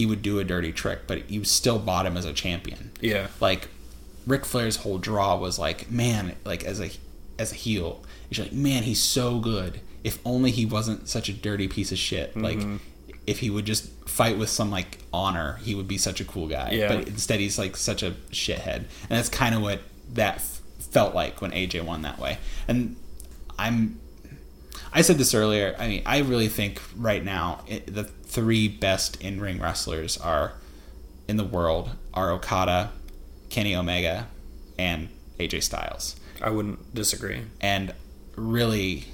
[0.00, 3.26] he would do a dirty trick, but you still bought him as a champion Yeah.
[3.38, 3.68] like
[4.26, 6.90] Ric Flair's whole draw was like, man, like as a
[7.38, 9.80] as a heel, you're like, man, he's so good.
[10.02, 12.34] If only he wasn't such a dirty piece of shit.
[12.34, 12.76] Like, mm-hmm.
[13.26, 16.48] if he would just fight with some like honor, he would be such a cool
[16.48, 16.70] guy.
[16.72, 16.88] Yeah.
[16.88, 19.80] But instead, he's like such a shithead, and that's kind of what
[20.14, 22.38] that f- felt like when AJ won that way.
[22.68, 22.96] And
[23.58, 24.00] I'm
[24.92, 25.76] I said this earlier.
[25.78, 30.52] I mean, I really think right now it, the three best in ring wrestlers are
[31.26, 32.92] in the world are Okada,
[33.48, 34.28] Kenny Omega,
[34.78, 36.16] and AJ Styles.
[36.40, 37.42] I wouldn't disagree.
[37.60, 37.92] And
[38.36, 39.06] really,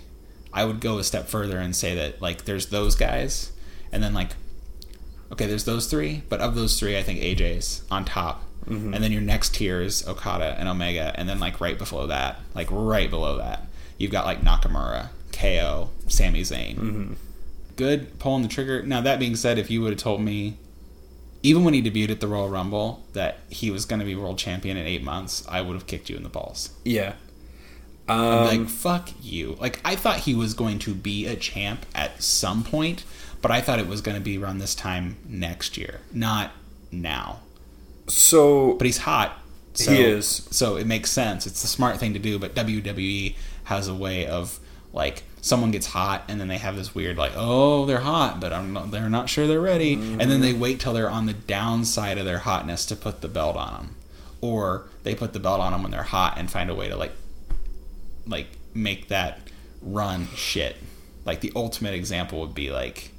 [0.53, 3.53] I would go a step further and say that like there's those guys,
[3.91, 4.31] and then like
[5.33, 8.45] okay, there's those three, but of those three, I think AJ's on top.
[8.67, 8.95] Mm-hmm.
[8.95, 12.41] And then your next tier is Okada and Omega, and then like right below that,
[12.55, 13.67] like right below that,
[13.99, 16.77] you've got like Nakamura, KO, Sami Zayn.
[16.77, 17.13] Mm-hmm.
[17.77, 18.83] Good pulling the trigger.
[18.83, 20.57] Now that being said, if you would have told me,
[21.43, 24.39] even when he debuted at the Royal Rumble, that he was going to be world
[24.39, 26.71] champion in eight months, I would have kicked you in the balls.
[26.85, 27.15] Yeah.
[28.09, 29.57] Um, like fuck you.
[29.61, 33.05] Like I thought he was going to be a champ at some point,
[33.43, 36.53] but I thought it was going to be around this time next year, not
[36.93, 37.41] now.
[38.09, 39.39] so But he's hot.
[39.75, 40.49] So, He is.
[40.51, 41.47] So it makes sense.
[41.47, 42.39] It's the smart thing to do.
[42.39, 44.59] But WWE has a way of
[44.93, 48.53] like someone gets hot and then they have this weird like oh they're hot but
[48.53, 50.59] I'm not, they're not sure they're ready and then they mm.
[50.59, 53.97] wait till they're on the downside of their hotness to put the belt on them
[54.41, 56.97] or they put the belt on them when they're hot and find a way to
[56.97, 57.13] like
[58.27, 59.41] like make that
[59.81, 60.77] run shit.
[61.25, 63.11] Like the ultimate example would be like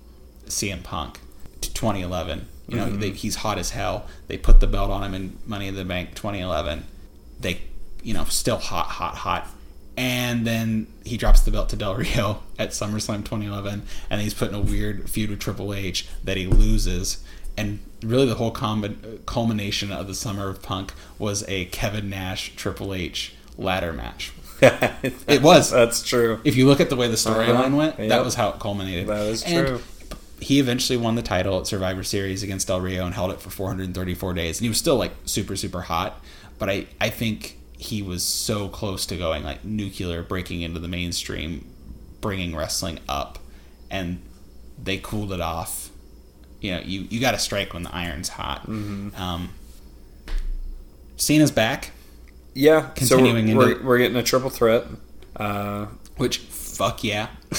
[0.45, 1.20] CM Punk,
[1.61, 2.47] t- 2011.
[2.70, 2.99] You know, mm-hmm.
[2.99, 4.07] they, he's hot as hell.
[4.28, 6.86] They put the belt on him in Money in the Bank 2011.
[7.39, 7.61] They,
[8.03, 9.47] you know, still hot, hot, hot.
[9.98, 14.50] And then he drops the belt to Del Rio at SummerSlam 2011, and he's put
[14.50, 17.24] in a weird feud with Triple H that he loses.
[17.58, 22.54] And really, the whole comb- culmination of the Summer of Punk was a Kevin Nash
[22.56, 24.32] Triple H ladder match.
[24.62, 25.72] It was.
[25.72, 26.39] That's true.
[26.43, 27.76] If you look at the way the storyline Uh-huh.
[27.76, 28.10] went, Yep.
[28.10, 29.08] that was how it culminated.
[29.08, 29.82] That is And true.
[30.39, 33.50] He eventually won the title at Survivor Series against Del Rio and held it for
[33.50, 34.60] 434 days.
[34.60, 36.22] And he was still like super, super hot.
[36.60, 40.88] But I, I think he was so close to going like nuclear, breaking into the
[40.88, 41.66] mainstream,
[42.22, 43.40] bringing wrestling up.
[43.90, 44.22] And
[44.82, 45.90] they cooled it off.
[46.60, 48.64] You know, you, you got to strike when the iron's hot.
[48.64, 49.16] Mm-hmm.
[49.22, 49.50] Um,
[51.16, 51.92] Cena's back,
[52.54, 52.90] Yeah.
[52.96, 54.86] Continuing so we're, into- we're, we're getting a triple threat.
[55.36, 55.86] Uh,
[56.18, 57.28] which, fuck yeah.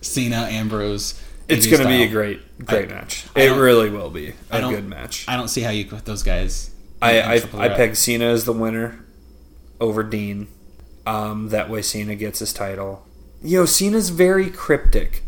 [0.00, 1.20] Cena, Ambrose.
[1.48, 3.26] it's going to be a great, great match.
[3.34, 5.24] I It really will be a good match.
[5.26, 6.70] I don't see how you put those guys.
[7.02, 9.03] I I, I peg Cena as the winner
[9.80, 10.48] over Dean.
[11.06, 13.06] Um, that way Cena gets his title.
[13.42, 15.22] You know, Cena's very cryptic.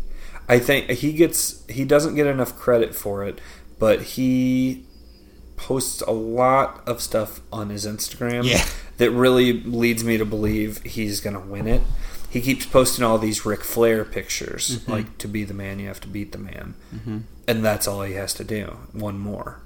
[0.49, 3.39] I think he gets he doesn't get enough credit for it,
[3.77, 4.85] but he
[5.55, 8.63] posts a lot of stuff on his Instagram Yeah.
[8.97, 11.81] that really leads me to believe he's gonna win it.
[12.29, 14.91] He keeps posting all these Ric Flair pictures, Mm-hmm.
[14.91, 16.75] like to be the man, you have to beat the man,
[17.47, 18.77] and that's all he has to do.
[18.93, 19.61] One more,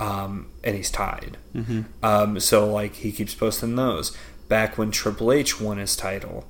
[0.00, 1.36] um, and he's tied.
[1.54, 1.82] Mm-hmm.
[2.02, 4.16] Um, so like he keeps posting those.
[4.48, 6.44] Back when Triple H won his title,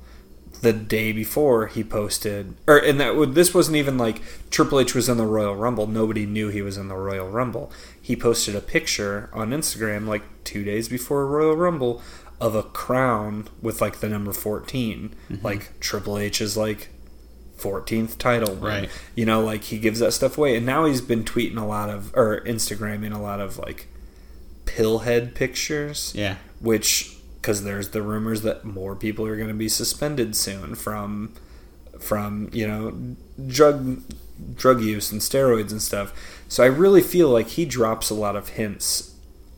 [0.63, 5.09] the day before he posted, or and that this wasn't even like Triple H was
[5.09, 5.87] in the Royal Rumble.
[5.87, 7.71] Nobody knew he was in the Royal Rumble.
[8.01, 12.01] He posted a picture on Instagram like two days before Royal Rumble
[12.41, 15.45] of a crown with like the number 14 Mm-hmm.
[15.45, 16.89] like Triple H is like
[17.61, 18.63] 14th title win.
[18.63, 18.91] Right.
[19.15, 21.89] you know like he gives that stuff away and now he's been tweeting a lot
[21.91, 23.87] of or instagramming a lot of like
[24.67, 26.37] pillhead pictures Yeah.
[26.61, 31.33] which because there's the rumors that more people are going to be suspended soon from
[31.99, 34.03] from you know drug
[34.55, 36.13] drug use and steroids and stuff
[36.49, 39.10] so i really feel like he drops a lot of hints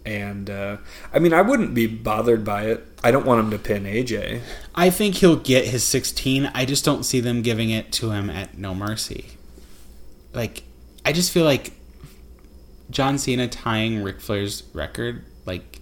[0.05, 0.77] and uh,
[1.13, 4.41] i mean i wouldn't be bothered by it i don't want him to pin aj
[4.75, 6.51] I think he'll get his 16.
[6.55, 9.27] I just don't see them giving it to him at No Mercy.
[10.33, 10.63] Like,
[11.05, 11.73] I just feel like
[12.91, 15.81] John Cena tying Ric Flair's record, like,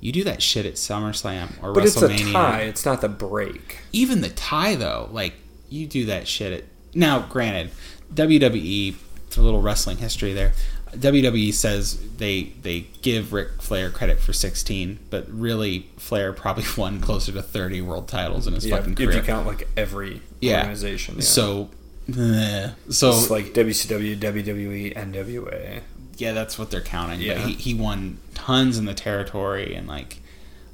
[0.00, 2.32] you do that shit at SummerSlam or but it's a WrestleMania.
[2.32, 5.34] tie it's not the break Even the tie, though, like,
[5.68, 6.64] you do that shit at.
[6.94, 7.70] Now, granted,
[8.14, 8.94] WWE,
[9.26, 10.52] it's a little wrestling history there.
[10.92, 17.00] WWE says they they give Ric Flair credit for 16, but really Flair probably won
[17.00, 20.58] closer to 30 world titles in his yeah, fucking if you count like every Yeah.
[20.60, 21.22] organization yeah.
[21.22, 21.70] So,
[22.16, 25.82] eh, so it's like wcw wwe nwa
[26.18, 27.20] yeah, that's what they're counting.
[27.20, 27.34] Yeah.
[27.34, 30.18] But he, he won tons in the territory, and like,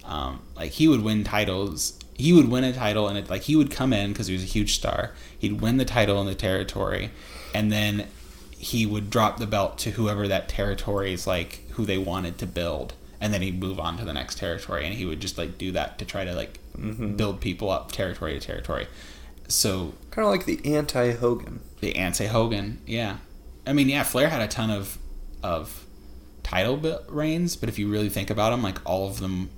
[0.05, 1.99] um, like he would win titles.
[2.15, 4.43] He would win a title, and it like he would come in because he was
[4.43, 5.13] a huge star.
[5.39, 7.11] He'd win the title in the territory,
[7.55, 8.09] and then
[8.59, 12.47] he would drop the belt to whoever that territory is like who they wanted to
[12.47, 15.59] build, and then he'd move on to the next territory, and he would just like
[15.59, 17.17] do that to try to like mm-hmm.
[17.17, 18.87] build people up territory to territory.
[19.47, 23.19] So kind of like the anti-hogan the anti Hogan, yeah.
[23.67, 24.99] I mean, yeah, Flair had a ton of
[25.43, 25.85] of
[26.43, 29.51] title reigns, but if you really think about them, like all of them,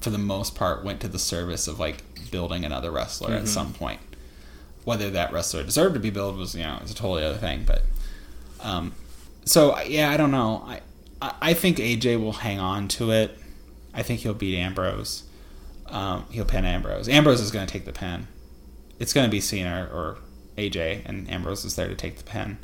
[0.00, 3.46] for the most part, went to the service of like building another wrestler at mm-hmm.
[3.46, 4.00] some point.
[4.84, 7.64] Whether that wrestler deserved to be built was, you know, it's a totally other thing.
[7.66, 7.82] But,
[8.62, 8.92] um,
[9.44, 10.64] so yeah, I don't know.
[10.66, 10.80] I
[11.42, 13.36] I think AJ will hang on to it.
[13.92, 15.24] I think he'll beat Ambrose.
[15.86, 17.08] Um, he'll pin Ambrose.
[17.08, 18.28] Ambrose is going to take the pin.
[18.98, 20.18] It's going to be Cena or
[20.56, 22.58] AJ, and Ambrose is there to take the pin.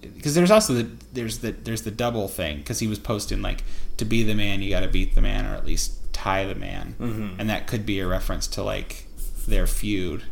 [0.00, 3.64] Because there's also the there's the there's the double thing because he was posting like
[3.96, 6.54] to be the man you got to beat the man or at least tie the
[6.54, 7.40] man, Mm-hmm.
[7.40, 9.06] and that could be a reference to like
[9.48, 10.22] their feud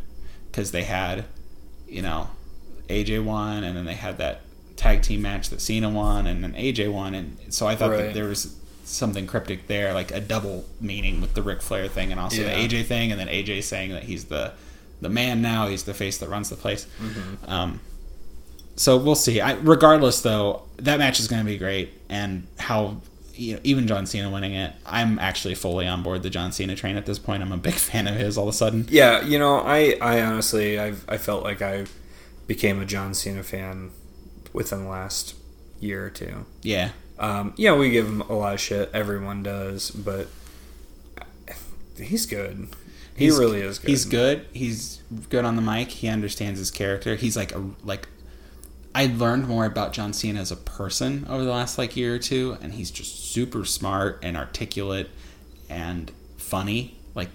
[0.51, 1.25] because they had
[1.87, 2.29] you know
[2.87, 4.41] AJ won and then they had that
[4.77, 8.13] tag team match that Cena won and then AJ won and so I thought that
[8.13, 8.55] there was
[8.85, 12.55] something cryptic there like a double meaning with the Ric Flair thing and also Yeah.
[12.55, 14.53] the AJ thing and then AJ saying that he's the
[15.01, 16.87] the man now he's the face that runs the place.
[17.01, 17.51] Mm-hmm.
[17.51, 17.79] um,
[18.75, 19.41] so we'll see.
[19.41, 22.97] I, regardless though that match is going to be great and how
[23.33, 26.75] you know, even John Cena winning it I'm actually fully on board the John Cena
[26.75, 27.41] train at this point.
[27.43, 28.85] I'm a big fan of his all of a sudden.
[28.89, 31.85] Yeah, you know, I, I honestly, I, I felt like I
[32.47, 33.91] became a John Cena fan
[34.57, 35.35] within the last
[35.79, 36.45] year or two.
[36.63, 36.89] yeah
[37.19, 38.89] Um, yeah, we give him a lot of shit.
[38.93, 40.27] Everyone does, but
[41.97, 42.67] he's good.
[43.15, 43.89] He He's- really is good.
[43.89, 44.45] He's good.
[44.53, 45.89] He's good on the mic.
[45.89, 47.15] He understands his character.
[47.15, 48.07] He's like a like.
[48.93, 52.19] I learned more about John Cena as a person over the last like year or
[52.19, 55.09] two, and he's just super smart and articulate
[55.69, 57.29] and funny, like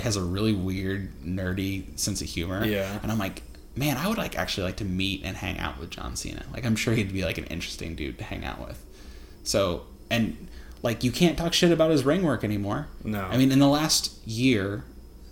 [0.00, 2.64] has a really weird nerdy sense of humor.
[2.64, 2.98] Yeah.
[3.02, 3.42] and I'm like,
[3.76, 6.44] man, I would like actually like to meet and hang out with John Cena.
[6.52, 8.84] Like, I'm sure he'd be like an interesting dude to hang out with.
[9.42, 10.48] So, and
[10.82, 12.88] like, you can't talk shit about his ring work anymore.
[13.02, 13.22] No.
[13.22, 14.84] I mean, in the last year,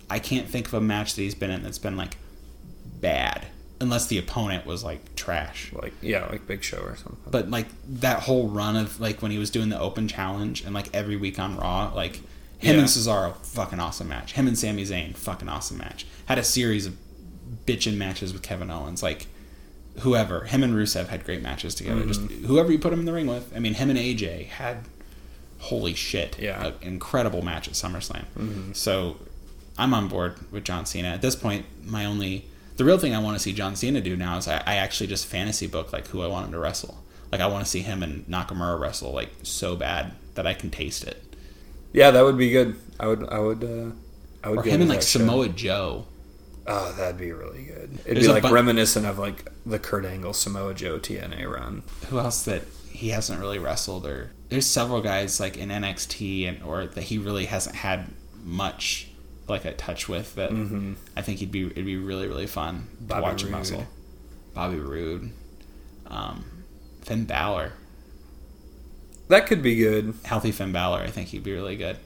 [0.09, 2.17] I can't think of a match that he's been in that's been like
[2.99, 3.47] bad,
[3.79, 5.71] unless the opponent was like trash.
[5.73, 7.17] Like yeah, like Big Show or something.
[7.29, 7.67] But like
[7.99, 11.15] that whole run of like when he was doing the open challenge and like every
[11.15, 12.17] week on Raw, like
[12.59, 12.79] him Yeah.
[12.79, 14.33] and Cesaro, fucking awesome match.
[14.33, 16.05] Him and Sami Zayn, fucking awesome match.
[16.27, 16.95] Had a series of
[17.65, 19.01] bitchin' matches with Kevin Owens.
[19.03, 19.27] Like
[19.99, 22.05] whoever, him and Rusev had great matches together.
[22.05, 22.45] Just Mm-hmm.
[22.45, 23.51] whoever you put him in the ring with.
[23.55, 24.85] I mean, him and AJ had
[25.59, 26.57] holy shit, Yeah.
[26.63, 26.65] Mm-hmm.
[26.83, 28.75] an incredible match at SummerSlam.
[28.75, 29.17] So
[29.77, 31.65] I'm on board with John Cena at this point.
[31.83, 32.45] My only
[32.77, 35.07] the real thing I want to see John Cena do now is I, I actually
[35.07, 37.03] just fantasy book like who I want him to wrestle.
[37.31, 40.69] Like I want to see him and Nakamura wrestle like so bad that I can
[40.71, 41.23] taste it.
[41.93, 42.75] yeah, that would be good.
[42.99, 43.27] I would.
[43.29, 43.63] I would.
[43.63, 43.91] Uh,
[44.43, 44.59] I would.
[44.59, 45.19] Or him and like show.
[45.19, 46.05] Samoa Joe.
[46.65, 47.99] Oh, that'd be really good.
[48.05, 51.83] It'd There's be like bun- reminiscent of like the Kurt Angle Samoa Joe TNA run.
[52.09, 52.61] Who else that
[52.91, 57.17] he hasn't really wrestled or there's several guys like in NXT and or that he
[57.17, 58.05] really hasn't had
[58.43, 59.07] much
[59.47, 60.51] like a touch with that
[61.17, 63.07] I think he'd be it'd be really really fun to Mm-hmm.
[63.07, 63.57] Bobby watch him Roode.
[63.57, 63.87] wrestle.
[64.53, 65.31] Bobby Roode,
[66.07, 66.45] um,
[67.01, 67.73] Finn Balor,
[69.29, 70.13] That could be good.
[70.23, 70.99] healthy Finn Balor.
[70.99, 71.97] I think he'd be really good.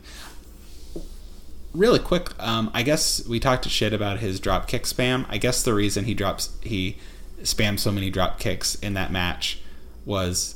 [1.77, 5.27] Really quick, um, I guess we talked to shit about his drop kick spam.
[5.29, 6.97] I guess the reason he drops he
[7.43, 9.59] spammed so many drop kicks in that match
[10.03, 10.55] was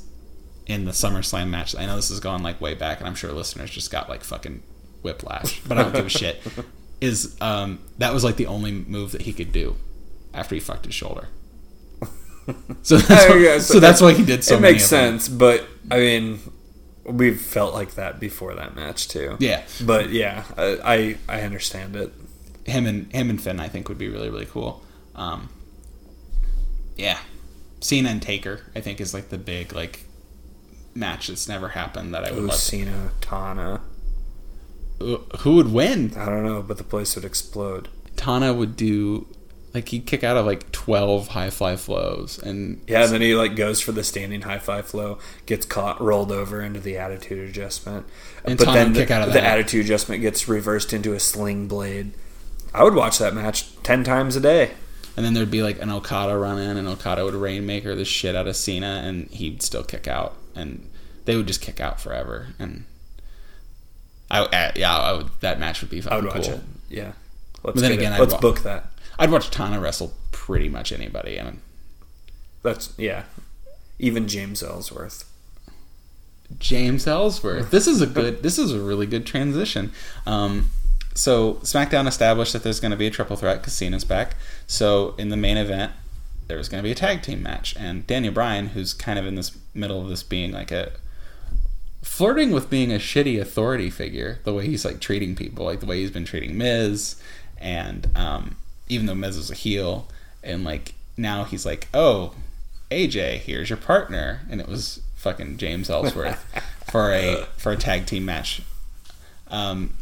[0.66, 1.76] in the SummerSlam match.
[1.76, 4.24] I know this is going like way back, and I'm sure listeners just got like
[4.24, 4.64] fucking
[5.02, 6.42] whiplash, but I don't give a shit.
[7.00, 9.76] Is um, that was like the only move that he could do
[10.34, 11.28] after he fucked his shoulder.
[12.82, 15.64] So that's, Oh, why, yeah, so that's why he did so it makes sense, but
[15.92, 16.40] I mean,
[17.04, 19.36] we've felt like that before that match too.
[19.40, 22.12] Yeah, But yeah, I I, I understand it.
[22.64, 24.82] him and him and Finn, I think, would be really really cool.
[25.14, 25.48] Um,
[26.96, 27.18] yeah,
[27.80, 30.04] Cena and Taker, I think, is like the big like
[30.94, 32.56] match that's never happened that I would Ooh, love.
[32.56, 33.80] Cena, Tana.
[35.00, 36.12] Who would win?
[36.16, 37.88] I don't know, but the place would explode.
[38.14, 39.26] Tana would do
[39.74, 43.34] like he'd kick out of like twelve high fly flows, and Yeah, and then he
[43.34, 47.48] like goes for the standing high five flow, gets caught, rolled over into the attitude
[47.48, 48.06] adjustment,
[48.44, 52.12] And but then the, out of the attitude adjustment gets reversed into a sling blade.
[52.74, 54.72] I would watch that match ten times a day.
[55.16, 58.34] and then there'd be like an Okada run in, and Okada would rainmaker the shit
[58.36, 60.88] out of Cena, and he'd still kick out, and
[61.24, 62.48] they would just kick out forever.
[62.58, 62.84] And
[64.30, 66.54] I uh, yeah, I would, that match would be I would watch cool.
[66.54, 66.60] it.
[66.88, 67.12] Yeah,
[67.62, 68.16] let's But then again, it.
[68.16, 68.86] I'd let's wa- book that.
[69.22, 71.38] I'd watch Tana wrestle pretty much anybody.
[71.38, 71.60] I mean,
[72.64, 73.22] That's yeah,
[74.00, 75.30] even James Ellsworth.
[76.58, 77.70] James Ellsworth.
[77.70, 78.42] This is a good.
[78.42, 79.92] This is a really good transition.
[80.26, 80.70] Um,
[81.14, 84.34] so SmackDown established that there's going to be a triple threat because Cena's back.
[84.66, 85.92] So in the main event,
[86.48, 89.26] there was going to be a tag team match, and Daniel Bryan, who's kind of
[89.26, 90.90] in this middle of this being like a
[92.02, 95.86] flirting with being a shitty authority figure, the way he's like treating people, like the
[95.86, 97.22] way he's been treating Miz,
[97.58, 98.56] and um,
[98.92, 100.08] even though Miz was a heel,
[100.42, 102.34] and like now he's like, oh,
[102.90, 106.44] AJ, here's your partner, and it was fucking James Ellsworth
[106.90, 108.62] for a for a tag team match.
[109.48, 109.94] Um,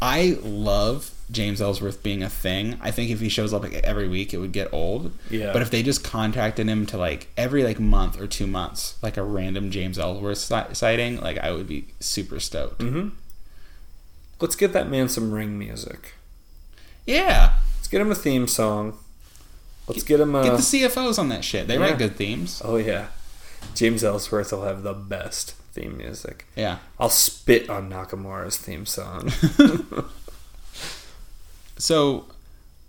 [0.00, 2.78] I love James Ellsworth being a thing.
[2.80, 5.12] I think if he shows up like every week, it would get old.
[5.30, 5.52] Yeah.
[5.52, 9.16] But if they just contacted him to like every like month or two months, like
[9.16, 12.80] a random James Ellsworth si- sighting, like I would be super stoked.
[12.80, 13.08] Mm-hmm.
[14.40, 16.14] Let's get that man some ring music.
[17.06, 17.54] Yeah,
[17.86, 18.98] Let's get him a theme song.
[19.86, 20.42] Let's get him a.
[20.42, 21.68] get the CFO$ on that shit.
[21.68, 21.82] They Yeah.
[21.82, 22.60] write good themes.
[22.64, 23.06] oh yeah,
[23.76, 26.46] James Ellsworth will have the best theme music.
[26.56, 26.78] Yeah.
[26.98, 29.30] I'll spit on Nakamura's theme song.
[31.78, 32.24] So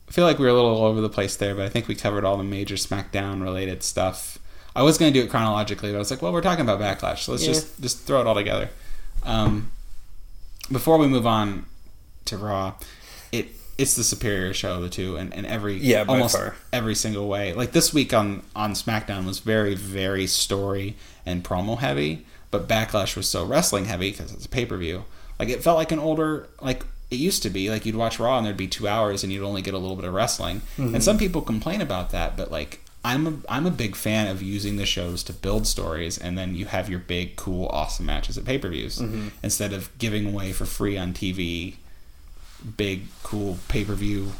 [0.07, 1.87] I feel like we were a little all over the place there, but I think
[1.87, 4.37] we covered all the major SmackDown related stuff.
[4.75, 6.79] I was going to do it chronologically, but I was like, well, we're talking about
[6.79, 7.53] Backlash, so let's Yeah.
[7.53, 8.69] just just throw it all together.
[9.23, 9.71] Um,
[10.71, 11.65] before we move on
[12.25, 12.75] to Raw,
[13.77, 16.55] it's the superior show of the two, and, and every Yeah, almost far.
[16.73, 17.53] every single way.
[17.53, 23.15] Like this week on on SmackDown was very very story and promo heavy, but Backlash
[23.15, 25.05] was so wrestling heavy because it's a pay per view.
[25.39, 27.69] Like it felt like an older like it used to be.
[27.69, 29.95] Like you'd watch Raw and there'd be two hours and you'd only get a little
[29.95, 30.61] bit of wrestling.
[30.77, 30.99] And mm-hmm.
[30.99, 34.77] some people complain about that, but like I'm a I'm a big fan of using
[34.77, 38.45] the shows to build stories, and then you have your big, cool, awesome matches at
[38.45, 39.29] pay per views mm-hmm.
[39.43, 41.75] instead of giving away for free on TV
[42.77, 44.33] big, cool pay per view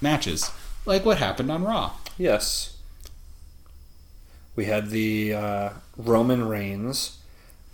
[0.00, 0.50] matches,
[0.86, 1.92] like what happened on Raw.
[2.18, 2.76] yes.
[4.56, 7.18] We had the uh, Roman Reigns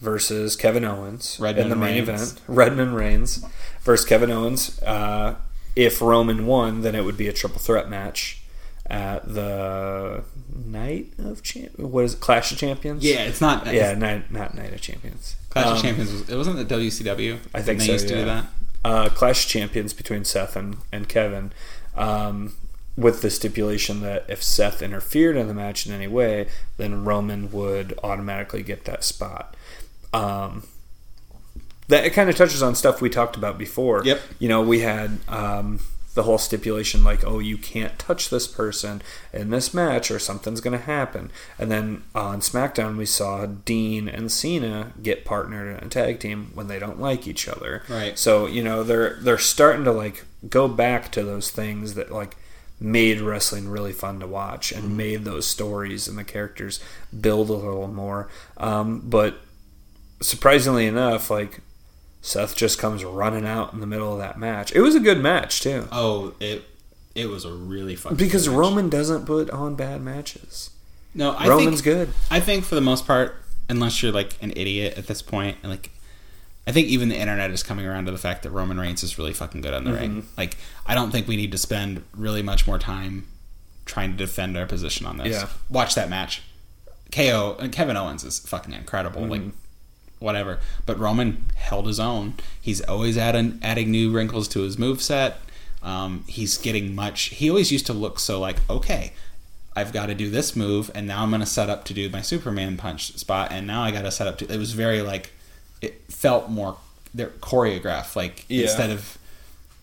[0.00, 2.32] versus Kevin Owens Redmond in the main Reigns.
[2.32, 2.40] event.
[2.46, 3.44] Redman Reigns
[3.80, 4.80] versus Kevin Owens.
[4.82, 5.36] Uh,
[5.74, 8.42] if Roman won, then it would be a triple threat match
[8.84, 10.22] at the
[10.54, 11.76] Night of Champ.
[11.78, 12.20] What is it?
[12.20, 13.02] Clash of Champions.
[13.04, 13.66] Yeah, it's not.
[13.72, 15.34] yeah, night, not Night of Champions.
[15.50, 16.12] Clash of Um, Champions.
[16.12, 17.38] Was, it wasn't the WCW.
[17.54, 17.92] I think they so.
[17.92, 18.20] used to yeah.
[18.20, 18.46] do that.
[18.86, 21.50] Uh, Clash Champions between Seth and, and Kevin,
[21.96, 22.54] um,
[22.96, 27.50] with the stipulation that if Seth interfered in the match in any way, then Roman
[27.50, 29.56] would automatically get that spot.
[30.14, 30.68] Um,
[31.88, 34.04] that it kind of touches on stuff we talked about before.
[34.04, 34.20] Yep.
[34.38, 35.80] You know, we had um,
[36.16, 39.02] the whole stipulation like, oh, you can't touch this person
[39.34, 41.30] in this match or something's going to happen.
[41.58, 46.52] And then on SmackDown, we saw Dean and Cena get partnered in a tag team
[46.54, 47.82] when they don't like each other.
[47.86, 48.18] Right.
[48.18, 52.36] So you know they're they're starting to like go back to those things that like
[52.80, 56.80] made wrestling really fun to watch and made those stories and the characters
[57.20, 58.28] build a little more.
[58.56, 59.36] Um, but
[60.22, 61.60] surprisingly enough, like
[62.26, 64.72] Seth just comes running out in the middle of that match.
[64.74, 65.86] It was a good match too.
[65.92, 66.64] Oh, it
[67.14, 68.56] it was a really fucking Because match.
[68.56, 70.70] Roman doesn't put on bad matches.
[71.14, 72.14] No, I Roman's think good.
[72.28, 73.36] I think for the most part,
[73.68, 75.90] unless you're like an idiot at this point, and like
[76.66, 79.18] I think even the internet is coming around to the fact that Roman Reigns is
[79.18, 80.10] really fucking good on the ring.
[80.22, 80.28] Mm-hmm.
[80.36, 83.28] Like I don't think we need to spend really much more time
[83.84, 85.28] trying to defend our position on this.
[85.28, 85.48] Yeah.
[85.70, 86.42] Watch that match.
[87.12, 89.22] KO and uh, Kevin Owens is fucking incredible.
[89.22, 89.50] Like mm-hmm.
[90.18, 90.58] Whatever.
[90.84, 92.34] But Roman held his own.
[92.60, 95.38] He's always adding adding new wrinkles to his move set.
[95.82, 97.24] Um, he's getting much.
[97.24, 99.12] He always used to look so like okay,
[99.74, 102.08] I've got to do this move, and now I'm going to set up to do
[102.08, 104.52] my Superman punch spot, and now I got to set up to.
[104.52, 105.32] It was very like
[105.82, 106.76] it felt more
[107.14, 108.62] they're choreographed, like Yeah.
[108.62, 109.18] instead of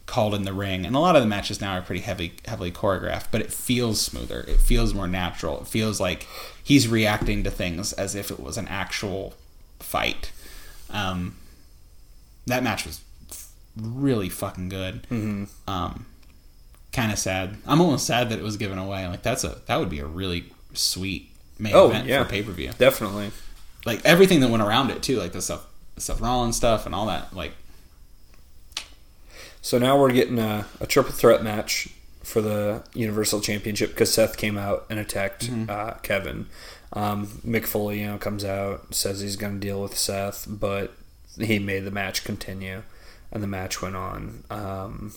[0.06, 0.86] called in the ring.
[0.86, 4.02] And a lot of the matches now are pretty heavy, heavily choreographed, but it feels
[4.02, 4.42] smoother.
[4.48, 5.62] It feels more natural.
[5.62, 6.28] It feels like
[6.62, 9.34] he's reacting to things as if it was an actual
[9.84, 10.32] fight.
[10.90, 11.36] Um,
[12.46, 13.02] that match was
[13.80, 15.04] really fucking good.
[15.10, 15.46] Mm-hmm.
[15.68, 16.06] Um,
[16.92, 17.58] kind of sad.
[17.66, 19.08] I'm almost sad that it was given away.
[19.08, 21.30] Like that's a that would be a really sweet
[21.60, 22.24] main Oh, event yeah.
[22.24, 22.72] for pay per view.
[22.78, 23.32] Definitely.
[23.86, 25.66] Like everything that went around it too, like the stuff,
[25.96, 27.36] the Seth Rollins stuff and all that.
[27.36, 27.54] Like
[29.62, 31.90] So now we're getting a, a triple threat match
[32.22, 36.48] for the Universal Championship because Seth came out and attacked uh, Kevin.
[36.94, 40.94] Um, Mick Foley, you know, comes out says he's going to deal with Seth, but
[41.40, 42.84] he made the match continue,
[43.32, 44.44] and the match went on.
[44.52, 45.14] Um,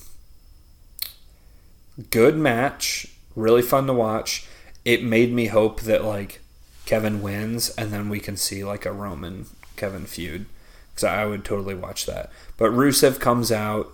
[2.10, 4.46] good match, really fun to watch.
[4.84, 6.40] It made me hope that like
[6.86, 9.46] Kevin wins, and then we can see like a Roman
[9.76, 10.46] Kevin feud
[10.90, 12.30] because I would totally watch that.
[12.56, 13.90] But Rusev comes out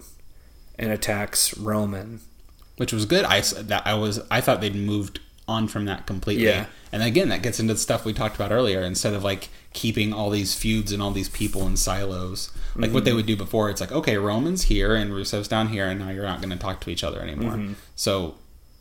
[0.79, 2.21] and attacks Roman.
[2.77, 3.25] which was good.
[3.25, 5.21] I that I was I thought they'd moved
[5.53, 6.47] on from that completely.
[6.47, 6.67] Yeah.
[6.91, 8.81] And again, that gets into the stuff we talked about earlier.
[8.83, 13.05] Instead of like keeping all these feuds and all these people in silos, like what
[13.05, 13.17] they mm-hmm.
[13.17, 16.25] would do before, it's like okay, Roman's here and Rusev's down here, and now you're
[16.25, 17.53] not going to talk to each other anymore.
[17.53, 17.75] Mm-hmm.
[17.95, 18.35] So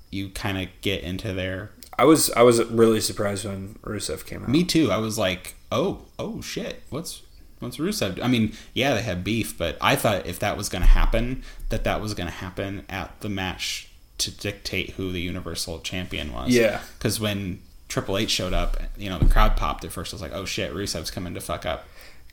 [0.09, 1.71] you kind of get into their.
[1.97, 4.49] I was I was really surprised when Rusev came out.
[4.49, 4.91] Me too.
[4.91, 7.21] I was like, oh, oh shit, what's
[7.59, 8.15] what's Rusev?
[8.15, 10.87] do- I mean, yeah, they had beef, but I thought if that was going to
[10.87, 13.90] happen, that that was going to happen at the match
[14.21, 16.49] to dictate who the Universal Champion was.
[16.49, 16.81] Yeah.
[16.97, 17.59] Because when
[17.89, 20.13] Triple H showed up, you know, the crowd popped at first.
[20.13, 21.85] I was like, oh shit, Rusev's coming to fuck up.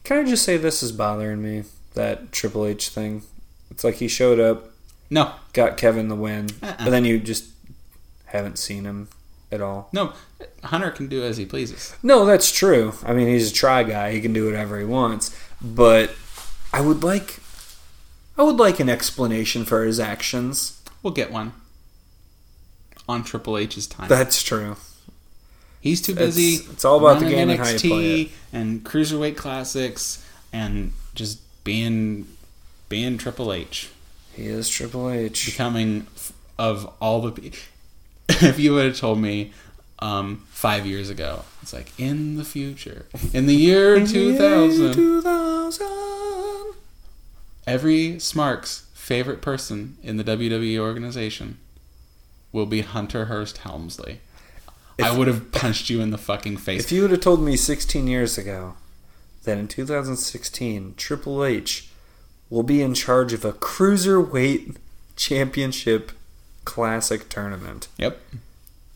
[0.04, 1.64] Can I just say this is bothering me?
[1.94, 3.22] That Triple H thing.
[3.70, 4.70] It's like he showed up,
[5.10, 6.76] No, got Kevin the win, Uh-uh.
[6.84, 7.46] but then you just
[8.26, 9.08] haven't seen him
[9.50, 9.88] at all.
[9.92, 10.12] no,
[10.64, 11.94] Hunter can do as he pleases.
[12.02, 12.92] No, that's true.
[13.04, 14.12] I mean, he's a try guy.
[14.12, 15.34] He can do whatever he wants.
[15.60, 16.14] But
[16.72, 17.40] I would like,
[18.36, 20.80] I would like an explanation for his actions.
[21.02, 21.52] We'll get one
[23.08, 24.08] on Triple H's time.
[24.08, 24.76] That's true.
[25.80, 26.56] He's too busy.
[26.70, 28.30] it's all about the game and how you play it.
[28.52, 32.26] and cruiserweight classics and just being
[32.88, 33.90] being Triple H,
[34.34, 35.46] He is Triple H.
[35.46, 36.06] becoming
[36.58, 37.32] of all the.
[37.32, 37.50] pe-
[38.48, 39.52] If you would have told me
[40.00, 45.86] um, five years ago, it's like in the future, in the year two thousand, 2000.
[47.66, 51.58] every Smarks favorite person in the WWE organization
[52.52, 54.20] will be Hunter Hearst Helmsley.
[55.02, 56.84] I would have punched you in the fucking face.
[56.84, 58.74] If you would have told me 16 years ago
[59.44, 61.88] that in 2016 Triple H
[62.50, 64.76] will be in charge of a cruiserweight
[65.14, 66.12] championship
[66.64, 68.20] classic tournament, yep.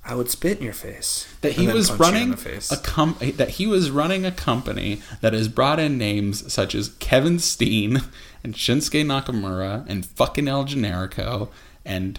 [0.05, 1.33] I would spit in your face.
[1.43, 2.39] that he was punch you in running
[2.71, 6.89] a com- that he was running a company that has brought in names such as
[6.99, 8.03] Kevin Steen
[8.43, 11.49] and Shinsuke Nakamura and fucking El Generico
[11.85, 12.19] and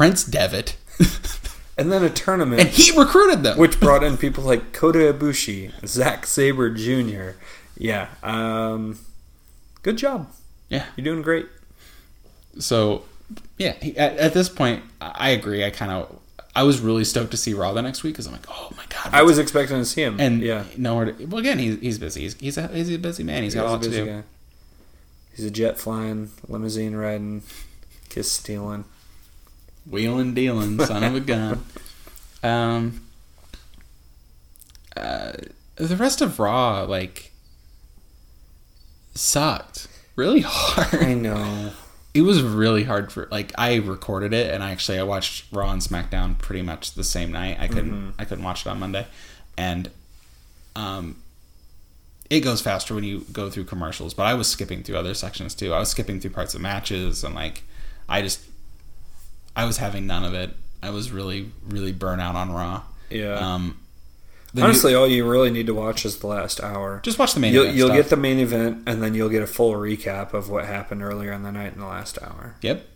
[0.00, 0.76] Prince Devitt,
[1.76, 3.58] and then a tournament and he recruited them.
[3.58, 7.32] which brought in people like Kota Ibushi, Zack Sabre Jr.,
[7.76, 8.08] Yeah.
[8.22, 8.98] Um,
[9.82, 10.32] good job.
[10.70, 10.86] Yeah.
[10.96, 11.48] You're doing great.
[12.58, 13.04] So,
[13.58, 15.64] yeah, he, at, at this point, I agree.
[15.66, 16.18] I kind of,
[16.56, 18.84] I was really stoked to see Raw the next week because I'm like, oh my
[18.88, 19.10] god.
[19.12, 20.18] I was expecting to see him.
[20.18, 21.12] and yeah, nowhere.
[21.12, 22.22] To, well, again, he's he's busy.
[22.22, 23.42] He's he's a, he's a busy man.
[23.42, 24.06] he's got a He's lot to do.
[24.06, 24.22] guy.
[25.36, 27.42] He's a jet flying, limousine riding,
[28.08, 28.84] kiss stealing.
[29.86, 31.64] Wheeling, dealing, son of a gun.
[32.42, 33.02] Um.
[34.96, 35.32] Uh,
[35.76, 37.32] the rest of Raw like
[39.14, 41.02] sucked really hard.
[41.02, 41.72] I know.
[42.14, 45.70] it was really hard for like I recorded it and I actually I watched Raw
[45.70, 47.58] and SmackDown pretty much the same night.
[47.60, 49.06] I couldn't I couldn't watch it on Monday,
[49.56, 49.90] and
[50.76, 51.16] um,
[52.28, 54.14] it goes faster when you go through commercials.
[54.14, 55.72] But I was skipping through other sections too.
[55.72, 57.62] I was skipping through parts of matches and like
[58.08, 58.40] I just
[59.56, 60.50] I was having none of it.
[60.82, 62.82] I was really really burnt out on Raw.
[63.10, 63.34] Yeah.
[63.34, 63.78] Um,
[64.52, 67.00] the new- Honestly, all you really need to watch is the last hour.
[67.04, 69.42] just watch the main You'll, event you'll get the main event, and then you'll get
[69.42, 72.56] a full recap of what happened earlier in the night in the last hour.
[72.62, 72.86] Yep.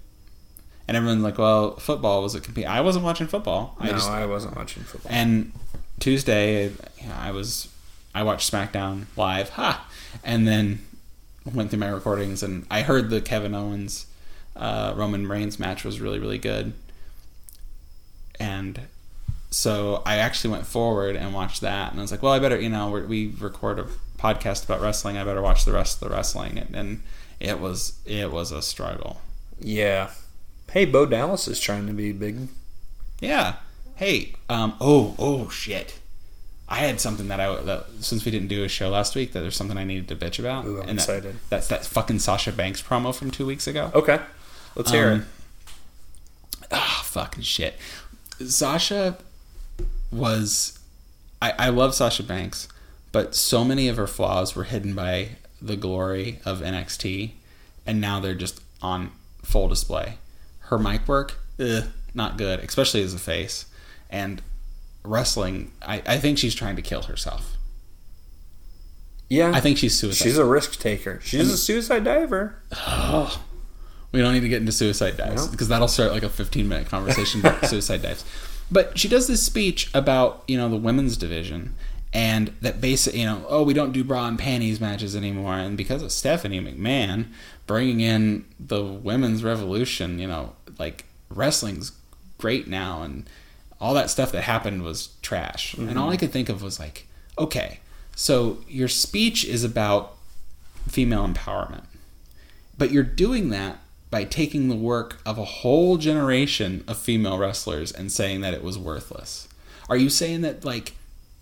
[0.88, 3.76] And everyone's like, "Well, football was it compete?" I wasn't watching football.
[3.78, 5.10] I no, just I wasn't watching football.
[5.12, 5.52] And
[6.00, 6.72] Tuesday,
[7.18, 7.68] I was
[8.14, 9.86] I watched SmackDown live, ha,
[10.22, 10.80] and then
[11.52, 14.06] went through my recordings and I heard the Kevin Owens
[14.56, 16.72] uh, Roman Reigns match was really really good,
[18.40, 18.80] and
[19.50, 22.60] so I actually went forward and watched that, and I was like, well, I better
[22.60, 23.86] you know we're, we record a
[24.18, 27.02] podcast about wrestling, I better watch the rest of the wrestling, and, and
[27.40, 29.20] it was it was a struggle.
[29.60, 30.10] Yeah.
[30.70, 32.48] Hey, Bo Dallas is trying to be big.
[33.20, 33.56] Yeah.
[33.96, 34.34] Hey.
[34.48, 34.74] Um.
[34.80, 35.14] Oh.
[35.18, 35.48] Oh.
[35.48, 35.98] Shit.
[36.68, 39.40] I had something that I that since we didn't do a show last week that
[39.40, 40.64] there's something I needed to bitch about.
[40.64, 41.36] Ooh, I'm and that- excited.
[41.50, 43.92] that's that fucking Sasha Banks promo from two weeks ago.
[43.94, 44.18] Okay.
[44.76, 46.68] Let's hear Um, it.
[46.72, 47.76] Ah, fucking shit.
[48.46, 49.16] Sasha
[50.10, 50.78] was.
[51.40, 52.68] I, I love Sasha Banks,
[53.12, 57.32] but so many of her flaws were hidden by the glory of NXT,
[57.86, 59.12] and now they're just on
[59.42, 60.18] full display.
[60.60, 63.66] Her mic work, ugh, not good, especially as a face.
[64.10, 64.40] And
[65.04, 67.56] wrestling, I, I think she's trying to kill herself.
[69.28, 69.50] Yeah.
[69.54, 70.24] I think she's suicide.
[70.24, 71.20] she's a risk taker.
[71.22, 72.56] She's a suicide diver.
[74.14, 75.50] We don't need to get into suicide dives No.
[75.50, 78.24] because that'll start like a 15 minute conversation about suicide dives.
[78.70, 81.74] But she does this speech about, you know, the women's division
[82.12, 85.54] and that basic, you know, oh, we don't do bra and panties matches anymore.
[85.54, 87.26] And because of Stephanie McMahon
[87.66, 91.90] bringing in the women's revolution, you know, like wrestling's
[92.38, 93.28] great now and
[93.80, 95.74] all that stuff that happened was trash.
[95.74, 96.20] And all I mm-hmm.
[96.20, 97.80] could think of was like, okay,
[98.14, 100.14] so your speech is about
[100.86, 101.82] female empowerment
[102.76, 103.78] but you're doing that
[104.14, 108.62] by taking the work of a whole generation of female wrestlers and saying that it
[108.62, 109.48] was worthless.
[109.88, 110.92] Are you saying that like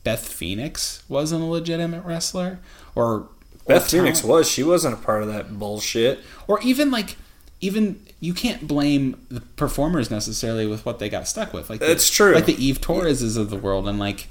[0.04, 2.60] Beth Phoenix wasn't a legitimate wrestler,
[2.94, 3.28] or or
[3.66, 4.50] Beth Phoenix talent- was.
[4.50, 6.20] She wasn't a part of that bullshit.
[6.48, 7.16] or even like
[7.60, 11.68] even you can't blame the performers necessarily with what they got stuck with.
[11.68, 12.32] Like the- It's true.
[12.34, 14.28] Like the Eve Torreses of the world, and like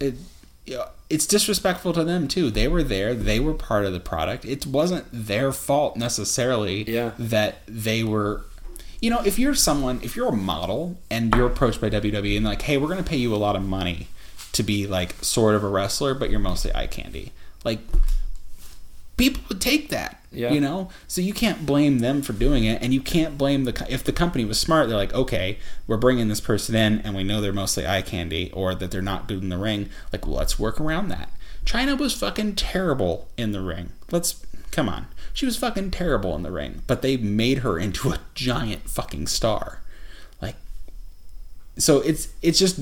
[0.00, 0.14] it,
[0.68, 2.50] you know, it's disrespectful to them too.
[2.50, 3.14] They were there.
[3.14, 4.44] They were part of the product.
[4.44, 6.88] It wasn't their fault necessarily.
[6.90, 7.12] Yeah.
[7.18, 8.42] That they were.
[9.00, 12.44] You know, if you're someone, if you're a model and you're approached by WWE and
[12.44, 14.08] like, hey, we're going to pay you a lot of money
[14.52, 17.30] to be like sort of a wrestler, but you're mostly eye candy.
[17.64, 17.78] Like,
[19.18, 20.14] people would take that.
[20.30, 20.52] Yeah.
[20.52, 23.86] You know, so you can't blame them for doing it, and you can't blame the
[23.88, 24.88] if the company was smart.
[24.88, 28.50] They're like, okay, we're bringing this person in, and we know they're mostly eye candy
[28.52, 29.88] or that they're not good in the ring.
[30.12, 31.30] Like, well, let's work around that.
[31.64, 33.92] Chyna was fucking terrible in the ring.
[34.10, 38.10] Let's come on, she was fucking terrible in the ring, but they made her into
[38.10, 39.80] a giant fucking star.
[40.42, 40.56] Like,
[41.78, 42.80] so it's it's just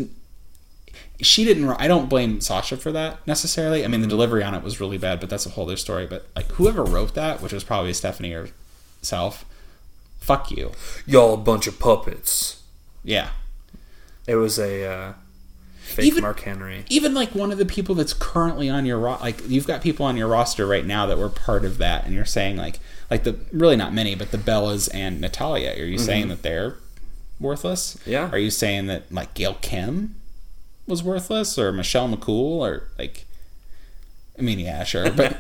[1.23, 3.85] she didn't i don't blame sasha for that necessarily.
[3.85, 6.07] I mean the delivery on it was really bad but that's a whole other story.
[6.07, 9.45] But like whoever wrote that which was probably stephanie herself
[10.21, 10.73] fuck you.
[11.07, 12.63] Y'all a bunch of puppets.
[13.05, 13.31] yeah.
[14.27, 15.13] It was a uh,
[15.83, 16.85] fake Even- Mark Henry.
[16.89, 20.05] even like one of the people that's currently on your ro- like you've got people
[20.05, 23.23] on your roster right now that were part of that and you're saying like like
[23.23, 25.71] the really not many but the bellas and natalya.
[25.81, 26.75] Are you saying that they're
[27.39, 27.97] worthless?
[28.05, 28.29] Yeah.
[28.33, 30.17] are you saying that like gail kim
[30.87, 33.25] was worthless or michelle mccool or like
[34.39, 35.37] i mean yeah sure but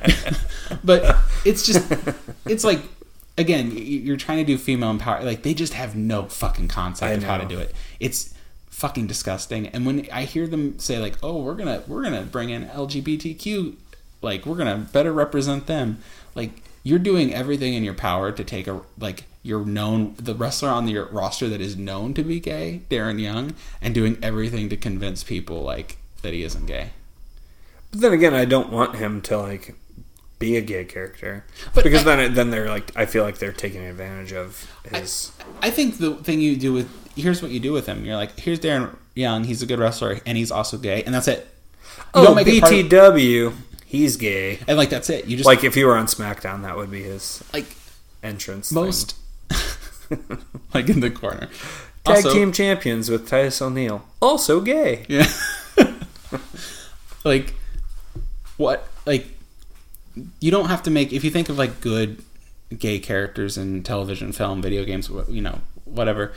[0.84, 1.92] but it's just
[2.46, 2.80] it's like
[3.38, 7.22] again you're trying to do female empower like they just have no fucking concept of
[7.22, 7.74] how to do it.
[8.00, 8.34] It's
[8.68, 12.50] fucking disgusting and when i hear them say like oh we're gonna we're gonna bring
[12.50, 13.74] in lgbtq
[14.20, 15.98] like we're gonna better represent them
[16.34, 16.50] like
[16.82, 20.84] you're doing everything in your power to take a like you're known the wrestler on
[20.86, 25.22] the roster that is known to be gay darren young and doing everything to convince
[25.24, 26.90] people like that he isn't gay
[27.90, 29.74] But then again, I don't want him to like
[30.38, 31.44] be a gay character
[31.74, 34.48] But because I- then then they're like I feel like they're taking advantage of
[34.92, 35.32] his.
[35.62, 38.04] I think the thing you do with here's what you do with him.
[38.04, 39.44] You're like, here's Darren Young.
[39.44, 41.48] He's a good wrestler, and he's also gay, and that's it.
[42.14, 43.54] You oh, of- BTW,
[43.86, 44.58] he's gay.
[44.68, 45.24] and like that's it.
[45.26, 47.74] You just Like if he were on SmackDown, that would be his like
[48.22, 48.70] entrance.
[48.72, 49.16] most
[50.74, 51.48] like in the corner.
[52.04, 55.04] tag Also- team champions with Titus O'Neil, also gay.
[55.08, 55.26] Yeah.
[57.24, 57.54] like
[58.56, 59.26] what like
[60.40, 62.22] you don't have to make if you think of like good
[62.76, 66.32] gay characters in television, film, video games, you know, whatever.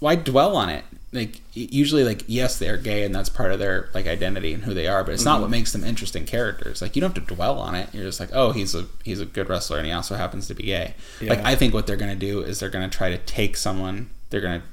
[0.00, 0.84] Why dwell on it?
[1.10, 4.74] Like usually like yes, they're gay and that's part of their like identity and who
[4.74, 6.82] they are, but it's not what makes them interesting characters.
[6.82, 7.88] Like you don't have to dwell on it.
[7.94, 10.54] You're just like, "Oh, he's a he's a good wrestler and he also happens to
[10.54, 13.08] be gay." Like I think what they're going to do is they're going to try
[13.08, 14.66] to take someone, they're going to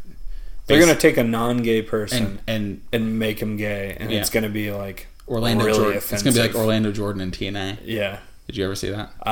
[0.68, 4.20] They're gonna take a non-gay person and and and make him gay, and Yeah.
[4.20, 5.98] it's gonna be like Orlando really Jordan.
[5.98, 6.56] It's gonna be like.
[6.56, 7.78] Orlando Jordan and TNA.
[7.86, 9.10] Yeah, Did you ever see that?
[9.26, 9.30] uh,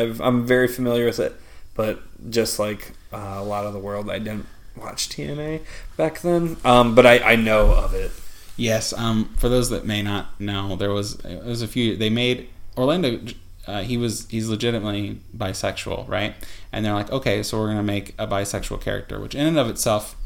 [0.00, 1.34] I've, I'm very familiar with it,
[1.74, 4.46] but just like uh, a lot of the world, I didn't
[4.78, 5.62] watch TNA
[5.96, 6.56] back then.
[6.64, 8.10] Um, but I, I know of it.
[8.56, 8.92] Yes.
[8.92, 11.96] Um, for those that may not know, there was it was a few.
[11.96, 13.20] They made Orlando.
[13.66, 16.34] Uh, he was he's legitimately bisexual, right?
[16.72, 19.68] And they're like, okay, so we're gonna make a bisexual character, which in and of
[19.68, 20.16] itself,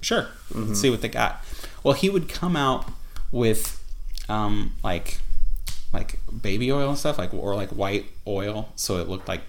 [0.00, 1.44] sure, let's see what they got.
[1.84, 2.90] Well, he would come out
[3.30, 3.82] with
[4.28, 5.18] um, like
[5.92, 9.42] like baby oil and stuff, like or like white oil, so it looked like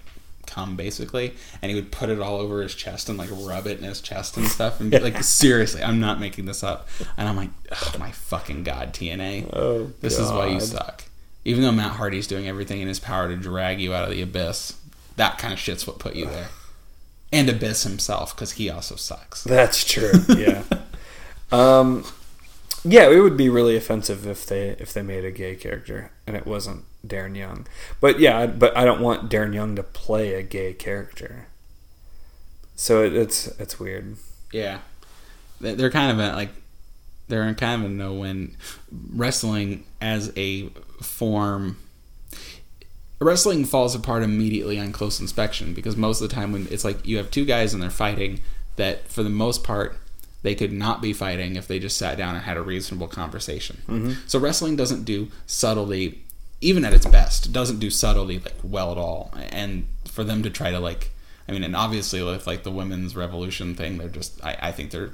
[0.48, 3.78] cum basically, and he would put it all over his chest and like rub it
[3.78, 4.80] in his chest and stuff.
[4.80, 6.88] And be like seriously, I'm not making this up.
[7.16, 11.04] And I'm like, oh my fucking god, TNA, Oh, this is why you suck.
[11.44, 14.20] Even though Matt Hardy's doing everything in his power to drag you out of the
[14.22, 14.76] abyss,
[15.16, 16.48] that kind of shit's what put you there.
[17.30, 19.44] And Abyss himself, because he also sucks.
[19.44, 20.12] That's true.
[20.34, 20.62] Yeah.
[21.52, 22.04] um,
[22.84, 26.36] yeah, it would be really offensive if they if they made a gay character and
[26.36, 27.66] it wasn't Darren Young.
[28.00, 31.46] But yeah, but I don't want Darren Young to play a gay character.
[32.76, 34.16] So it, it's it's weird.
[34.52, 34.78] Yeah,
[35.60, 36.50] They- they're kind of a, like
[37.28, 38.56] they're in kind of a no-win.
[38.90, 40.68] Wrestling as a
[41.02, 41.76] form,
[43.20, 47.06] wrestling falls apart immediately on close inspection because most of the time when it's like
[47.06, 48.40] you have two guys and they're fighting,
[48.76, 49.96] that for the most part
[50.42, 53.82] they could not be fighting if they just sat down and had a reasonable conversation.
[53.88, 54.12] Mm-hmm.
[54.28, 56.22] So wrestling doesn't do subtlety,
[56.60, 59.32] even at its best, doesn't do subtlety like well at all.
[59.50, 61.10] And for them to try to like,
[61.48, 64.90] I mean, and obviously with like the women's revolution thing, they're just, I, I think
[64.90, 65.10] they're.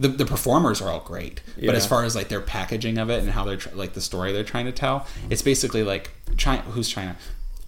[0.00, 3.20] The, the performers are all great, but as far as like their packaging of it
[3.20, 6.60] and how they're tr- like the story they're trying to tell, it's basically like Chyna.
[6.60, 7.16] Who's Chyna?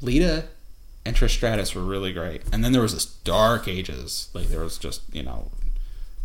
[0.00, 0.44] Lita
[1.04, 4.28] and Trish Stratus were really great, and then there was this dark ages.
[4.32, 5.50] Like there was just you know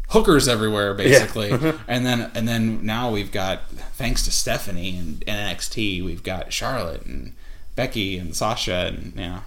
[0.10, 1.74] hookers everywhere basically uh-huh.
[1.88, 7.06] and then and then now we've got thanks to stephanie and, nxt we've got charlotte
[7.06, 7.34] and
[7.76, 9.40] becky and sasha and you know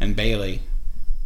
[0.00, 0.62] and bayley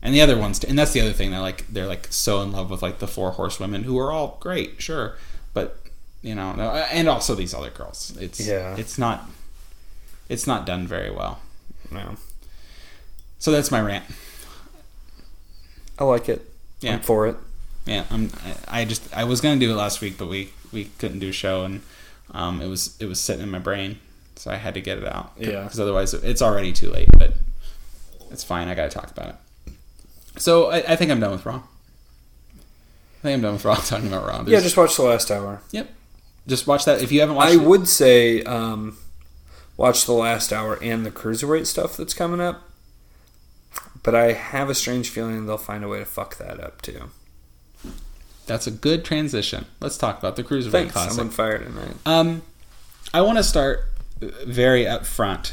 [0.02, 0.66] and the other ones too.
[0.68, 3.06] and that's the other thing they're like they're like so in love with like the
[3.08, 5.16] four horsewomen who are all great sure
[5.52, 5.78] but
[6.22, 6.50] you know
[6.90, 8.74] and also these other girls it's Yeah.
[8.76, 9.28] it's not
[10.28, 11.40] it's not done very well
[11.90, 12.16] No,
[13.38, 14.04] so that's my rant
[15.98, 16.50] I like it.
[16.80, 16.94] Yeah.
[16.94, 17.36] I'm for it.
[17.86, 18.30] Yeah, I'm.
[18.68, 21.32] I just I was gonna do it last week, but we we couldn't do a
[21.32, 21.82] show, and
[22.32, 23.98] um, it was it was sitting in my brain,
[24.36, 25.32] so I had to get it out.
[25.38, 25.62] Yeah.
[25.64, 27.08] Because otherwise, it's already too late.
[27.18, 27.34] But
[28.30, 28.68] it's fine.
[28.68, 29.72] I gotta talk about it.
[30.36, 31.56] So I, I think I'm done with Raw.
[31.56, 33.74] I think I'm done with Raw.
[33.84, 34.44] Talking about Raw.
[34.46, 35.60] Yeah, just watch the last hour.
[35.72, 35.88] yep.
[36.46, 37.50] Just watch that if you haven't watched.
[37.50, 37.60] I it.
[37.62, 38.96] would say um,
[39.76, 42.62] watch the last hour and the cruiserweight stuff that's coming up.
[44.02, 47.10] But I have a strange feeling they'll find a way to fuck that up too.
[48.50, 49.66] That's a good transition.
[49.78, 50.92] Let's talk about the Cruiserweight Thanks.
[50.92, 51.20] Classic.
[51.20, 51.94] I'm on fire tonight.
[52.04, 52.42] Um,
[53.14, 53.84] I want to start
[54.20, 55.52] very upfront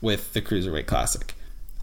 [0.00, 1.34] with the Cruiserweight Classic.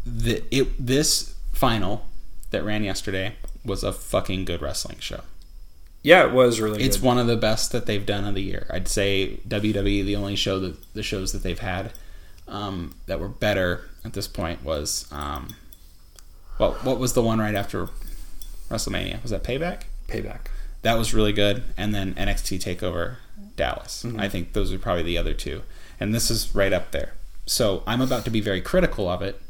[0.03, 2.07] The it this final
[2.49, 5.19] that ran yesterday was a fucking good wrestling show.
[6.01, 6.87] Yeah, it was really good.
[6.87, 7.05] It's good.
[7.05, 8.65] one of the best that they've done of the year.
[8.71, 11.93] I'd say WWE the only show that the shows that they've had
[12.47, 15.49] um, that were better at this point was um,
[16.57, 17.89] what what was the one right after
[18.71, 19.21] WrestleMania?
[19.21, 19.83] Was that Payback?
[20.11, 20.47] Payback.
[20.83, 21.63] that was really good.
[21.77, 23.15] And then NXT Takeover
[23.55, 24.03] Dallas.
[24.05, 24.19] Mm-hmm.
[24.19, 25.63] I think those are probably the other two.
[25.99, 27.13] And this is right up there.
[27.45, 29.41] So I'm about to be very critical of it,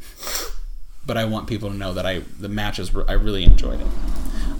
[1.06, 3.88] but I want people to know that I the matches were- I really enjoyed it.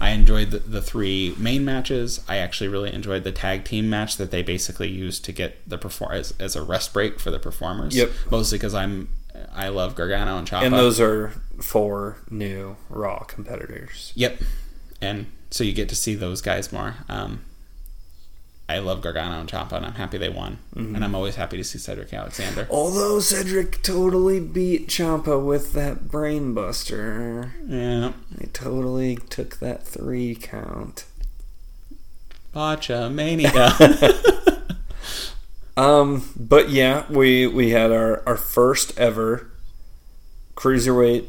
[0.00, 2.20] I enjoyed the, the three main matches.
[2.28, 5.78] I actually really enjoyed the tag team match that they basically used to get the
[5.78, 7.94] perform as, as a rest break for the performers.
[7.94, 8.10] Yep.
[8.30, 9.08] Mostly because I'm
[9.54, 10.62] I love Gargano and Ciampa.
[10.64, 14.12] And those are four new Raw competitors.
[14.16, 14.40] Yep.
[15.00, 16.96] And so you get to see those guys more.
[17.08, 17.42] Um,
[18.68, 20.94] I love Gargano and Ciampa, and I'm happy they won, Mm-hmm.
[20.94, 22.66] and I'm always happy to see Cedric Alexander.
[22.70, 27.50] Although Cedric totally beat Ciampa with that brainbuster.
[27.68, 31.04] Yeah, He totally took that three count.
[32.52, 33.52] Botchamania.
[35.74, 39.50] Um, but yeah, we we had our our first ever
[40.54, 41.24] cruiserweight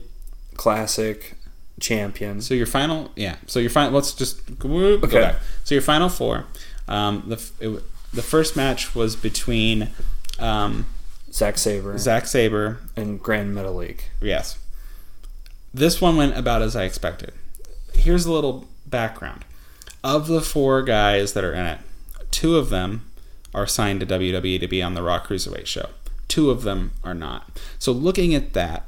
[0.56, 1.36] classic
[1.80, 2.42] champion.
[2.42, 3.36] so your final, yeah.
[3.48, 3.92] So your final.
[3.92, 4.70] Let's just go
[5.04, 5.20] Okay.
[5.22, 5.36] back.
[5.64, 6.46] So your final four.
[6.88, 9.90] Um, the it, the first match was between
[10.40, 10.86] um,
[11.32, 14.02] Zack Sabre Zack Sabre and Gran Metalik.
[14.22, 14.58] Yes.
[15.74, 17.32] This one went about as I expected.
[17.96, 19.46] Here's a little background.
[20.04, 21.80] Of the four guys that are in it,
[22.30, 23.06] two of them
[23.56, 25.90] are signed to WWE to be on the Raw Cruiserweight show.
[26.28, 27.60] Two of them are not.
[27.80, 28.88] So looking at that,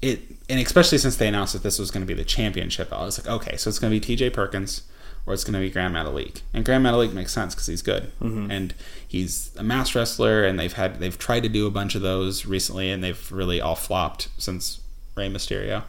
[0.00, 0.20] it
[0.52, 3.18] and especially since they announced that this was going to be the championship, I was
[3.18, 4.30] like, okay, so it's going to be T.J.
[4.30, 4.82] Perkins
[5.24, 6.42] or it's going to be Gran Metalik.
[6.52, 8.12] And Gran Metalik makes sense because he's good
[8.50, 8.74] and
[9.06, 12.44] he's a mass wrestler, and they've had they've tried to do a bunch of those
[12.44, 14.80] recently, and they've really all flopped since
[15.14, 15.84] Rey Mysterio.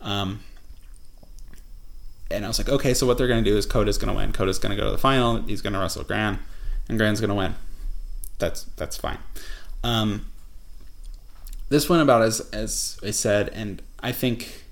[0.00, 0.40] Um,
[2.30, 4.16] and I was like, okay, so what they're going to do is Kota's going to
[4.16, 4.32] win.
[4.32, 5.42] Kota's going to go to the final.
[5.42, 6.38] He's going to wrestle Gran,
[6.88, 7.54] and Gran's going to win.
[8.38, 9.18] That's that's fine.
[9.84, 10.26] Um,
[11.68, 14.64] this went about as as I said, and I think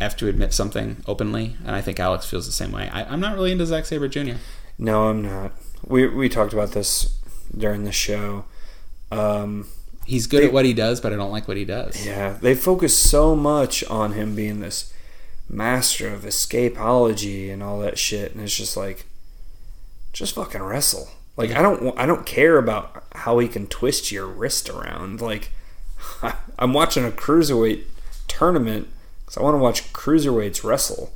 [0.00, 2.88] I have to admit something openly, and I think Alex feels the same way.
[2.92, 4.34] I, I'm not really into Zack Sabre Jr.
[4.78, 5.52] No, I'm not.
[5.86, 7.18] We we talked about this
[7.56, 8.44] during the show.
[9.10, 9.68] Um,
[10.04, 12.04] He's good They- at what he does, but I don't like what he does.
[12.04, 14.92] yeah, they focus so much on him being this
[15.48, 19.06] master of escapology and all that shit, and it's just like,
[20.12, 21.08] just fucking wrestle.
[21.36, 25.20] Like I don't I don't care about how he can twist your wrist around.
[25.20, 25.50] Like
[26.58, 27.84] I'm watching a cruiserweight
[28.28, 28.88] tournament
[29.20, 31.12] because I want to watch cruiserweights wrestle.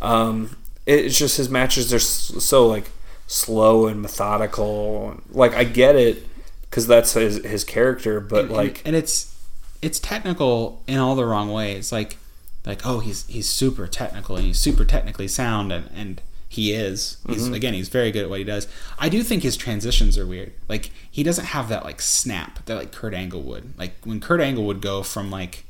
[0.00, 0.56] Um,
[0.86, 2.90] it- it's just his matches are so like
[3.26, 5.20] slow and methodical.
[5.30, 6.26] Like I get it
[6.62, 9.36] because that's his his character, but and, like and it's
[9.82, 12.18] it's technical in all the wrong ways like
[12.66, 17.16] like oh he's he's super technical and he's super technically sound and and he is
[17.28, 17.54] he's Mm-hmm.
[17.54, 20.52] again he's very good at what he does i do think his transitions are weird
[20.68, 24.40] like he doesn't have that like snap that like kurt angle would like when kurt
[24.42, 25.64] angle would go from like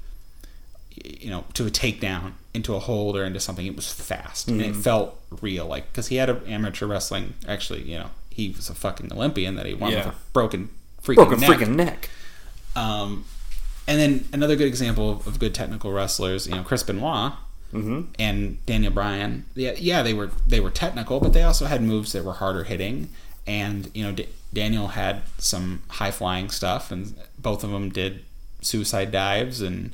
[1.05, 4.61] you know to a takedown into a hold or into something it was fast and
[4.61, 4.71] Mm-hmm.
[4.71, 8.69] it felt real like because he had an amateur wrestling actually you know he was
[8.69, 10.69] a fucking olympian that he won with a broken
[11.03, 11.51] freaking broken neck.
[11.51, 12.11] freaking neck.
[12.77, 13.25] Um,
[13.89, 17.33] and then another good example of, of good technical wrestlers, you know, Chris Benoit
[17.73, 18.01] Mm-hmm.
[18.19, 19.45] and Daniel Bryan.
[19.55, 22.65] Yeah, yeah, they were they were technical, but they also had moves that were harder
[22.65, 23.11] hitting.
[23.47, 28.25] And you know, D- Daniel had some high flying stuff, and both of them did
[28.61, 29.93] suicide dives and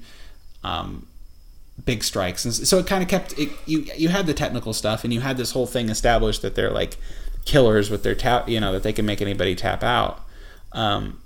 [0.65, 1.07] um,
[1.85, 2.45] big strikes.
[2.45, 3.87] And so it kind of kept it, you.
[3.97, 6.97] You had the technical stuff, and you had this whole thing established that they're like
[7.45, 8.49] killers with their tap.
[8.49, 10.21] You know that they can make anybody tap out.
[10.73, 11.21] Um,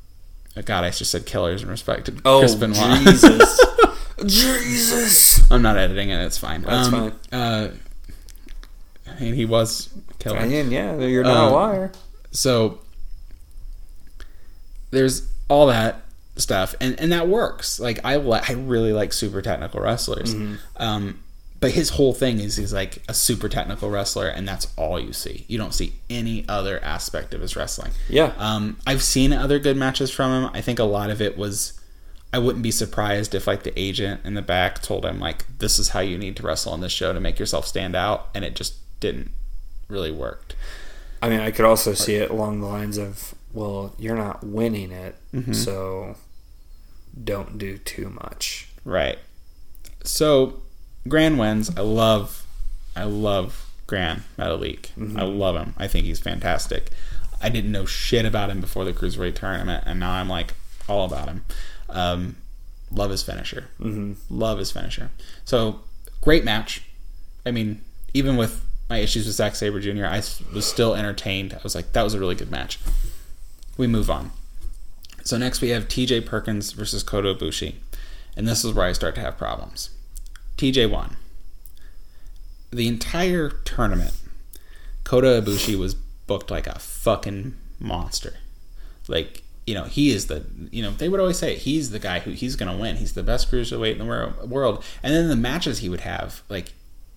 [0.64, 2.98] God, I just said killers in respect to Oh Chris Benoit.
[2.98, 3.60] Jesus,
[4.26, 5.50] Jesus!
[5.50, 6.20] I'm not editing it.
[6.24, 6.62] It's fine.
[6.62, 7.68] That's um, Uh,
[9.06, 10.38] and he was killer.
[10.38, 11.92] I mean, yeah, you're not Um, a liar.
[12.32, 12.80] So
[14.90, 16.02] there's all that
[16.40, 17.78] stuff, and and that works.
[17.80, 20.34] Like I li- I really like super technical wrestlers.
[20.76, 21.20] Um,
[21.60, 25.12] but his whole thing is he's like a super technical wrestler, and that's all you
[25.12, 25.44] see.
[25.46, 27.92] You don't see any other aspect of his wrestling.
[28.08, 28.32] Yeah.
[28.38, 30.50] Um, I've seen other good matches from him.
[30.54, 31.74] I think a lot of it was.
[32.32, 35.78] I wouldn't be surprised if like the agent in the back told him like this
[35.80, 38.44] is how you need to wrestle on this show to make yourself stand out, and
[38.44, 39.30] it just didn't
[39.88, 40.54] really work.
[41.20, 44.90] I mean, I could also see it along the lines of, well, you're not winning
[44.92, 45.52] it, Mm-hmm.
[45.52, 46.16] so
[47.22, 48.68] don't do too much.
[48.84, 49.18] Right.
[50.04, 50.62] So,
[51.08, 51.70] Gran wins.
[51.76, 52.46] I love,
[52.96, 54.90] I love Gran Metalik.
[55.18, 55.74] I love him.
[55.76, 56.90] I think he's fantastic.
[57.42, 60.54] I didn't know shit about him before the cruiserweight tournament, and now I'm like
[60.88, 61.44] all about him.
[61.88, 62.36] Um,
[62.92, 63.68] love his finisher.
[63.80, 64.12] Mm-hmm.
[64.28, 65.10] Love his finisher.
[65.44, 65.80] So,
[66.20, 66.82] great match.
[67.46, 67.82] I mean,
[68.12, 71.54] even with my issues with Zack Sabre Jr., I was still entertained.
[71.54, 72.78] I was like, that was a really good match.
[73.76, 74.32] We move on.
[75.24, 77.74] So next we have TJ Perkins versus Kota Ibushi.
[78.36, 79.90] And this is where I start to have problems.
[80.56, 81.16] TJ won.
[82.70, 84.16] The entire tournament,
[85.04, 88.34] Kota Ibushi was booked like a fucking monster.
[89.08, 92.20] Like, you know, he is the, you know, they would always say he's the guy
[92.20, 92.96] who he's going to win.
[92.96, 94.84] He's the best cruiserweight in the world.
[95.02, 96.72] And then the matches he would have, like,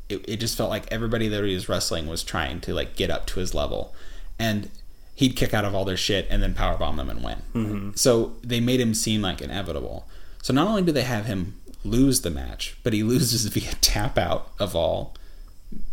[0.10, 3.12] it, it just felt like everybody that he was wrestling was trying to, like, get
[3.12, 3.94] up to his level.
[4.40, 4.70] And
[5.16, 7.42] he'd kick out of all their shit and then powerbomb them and win.
[7.54, 7.90] Mm-hmm.
[7.96, 10.08] So they made him seem like inevitable.
[10.42, 14.18] So not only do they have him lose the match, but he loses via tap
[14.18, 15.16] out of all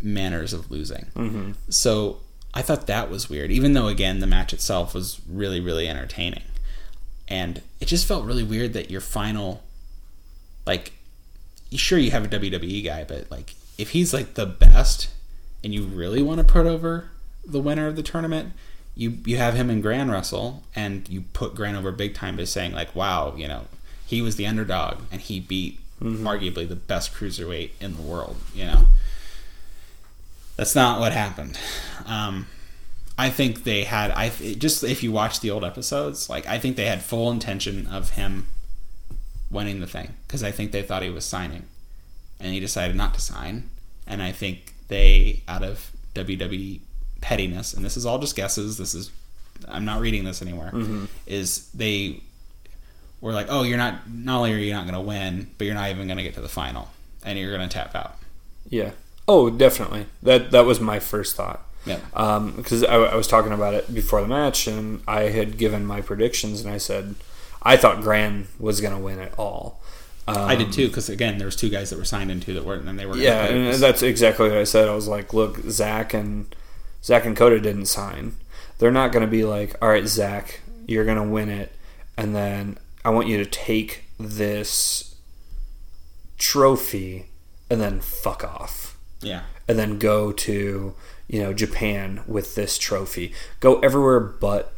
[0.01, 1.07] manners of losing.
[1.15, 1.51] Mm-hmm.
[1.69, 2.19] So
[2.53, 6.43] I thought that was weird, even though again the match itself was really really entertaining,
[7.27, 9.63] and it just felt really weird that your final,
[10.65, 10.93] like,
[11.71, 15.09] sure you have a WWE guy, but like if he's like the best,
[15.63, 17.09] and you really want to put over
[17.45, 18.53] the winner of the tournament,
[18.95, 22.43] you you have him in Gran Russell, and you put Gran over big time by
[22.43, 23.65] saying like, wow, you know,
[24.05, 28.65] he was the underdog and he beat arguably the best cruiserweight in the world, you
[28.65, 28.85] know.
[30.57, 31.57] That's not what happened.
[32.05, 32.47] Um,
[33.17, 34.11] I think they had.
[34.11, 37.87] I just if you watch the old episodes, like I think they had full intention
[37.87, 38.47] of him
[39.49, 41.67] winning the thing because I think they thought he was signing,
[42.39, 43.69] and he decided not to sign.
[44.07, 46.81] And I think they, out of WWE
[47.21, 48.77] pettiness, and this is all just guesses.
[48.77, 49.11] This is
[49.67, 50.71] I'm not reading this anywhere.
[51.25, 52.21] Is they
[53.21, 54.09] were like, oh, you're not.
[54.09, 56.33] Not only are you not going to win, but you're not even going to get
[56.35, 56.89] to the final,
[57.23, 58.17] and you're going to tap out.
[58.69, 58.91] Yeah.
[59.27, 60.07] Oh, definitely.
[60.23, 61.65] That that was my first thought.
[61.85, 61.97] Yeah.
[62.55, 66.01] because I, I was talking about it before the match, and I had given my
[66.01, 67.15] predictions, and I said
[67.63, 69.81] I thought Gran was going to win it all.
[70.27, 72.63] Um, I did too, because again, there was two guys that were signed into that
[72.65, 73.17] weren't, and they were.
[73.17, 74.87] Yeah, and that's exactly what I said.
[74.87, 76.53] I was like, look, Zack and
[77.03, 78.35] Zack and Kota didn't sign.
[78.77, 81.73] They're not going to be like, all right, Zack, you're going to win it,
[82.17, 85.15] and then I want you to take this
[86.37, 87.25] trophy
[87.69, 90.93] and then fuck off yeah, and then go to
[91.27, 93.33] you know Japan with this trophy.
[93.59, 94.73] Go everywhere but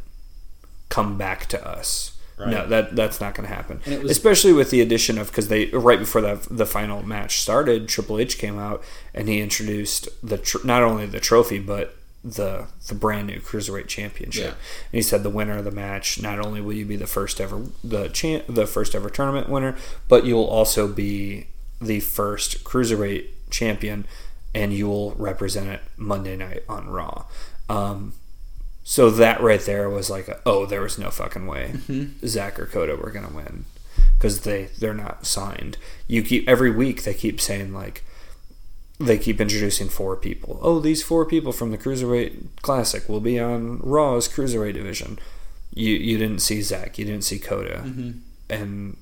[0.90, 2.10] come back to us.
[2.38, 2.50] Right.
[2.50, 3.80] No, that that's not going to happen.
[4.02, 7.88] Was- Especially with the addition of because they right before the the final match started,
[7.88, 8.82] Triple H came out
[9.14, 13.86] and he introduced the tr- not only the trophy but the the brand new cruiserweight
[13.86, 14.44] championship.
[14.44, 14.50] Yeah.
[14.50, 17.40] And he said the winner of the match not only will you be the first
[17.40, 19.76] ever the cha- the first ever tournament winner,
[20.08, 21.48] but you'll also be
[21.80, 24.06] the first cruiserweight champion,
[24.54, 27.26] and you will represent it Monday night on Raw.
[27.68, 28.14] Um,
[28.82, 31.74] so that right there was like, a, oh, there was no fucking way
[32.26, 33.66] Zack or Kota were gonna win
[34.16, 35.76] because they they're not signed.
[36.08, 38.02] You keep every week they keep saying like
[38.98, 40.58] they keep introducing four people.
[40.62, 45.18] Oh, these four people from the Cruiserweight Classic will be on Raw's Cruiserweight division.
[45.74, 47.84] You you didn't see Zack, you didn't see Kota,
[48.48, 48.96] and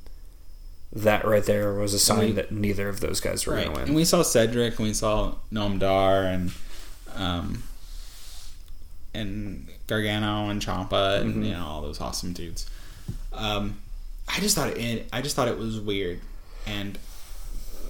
[0.95, 3.65] that right there was a sign we- that neither of those guys were right.
[3.67, 6.53] going to And we saw Cedric, and we saw Noam Dar, and
[7.15, 7.63] um,
[9.15, 11.43] and Gargano and Ciampa, and Mm-hmm.
[11.45, 12.67] you know all those awesome dudes.
[13.33, 13.79] Um,
[14.29, 15.09] I just thought it.
[15.13, 16.21] I just thought it was weird,
[16.67, 16.99] and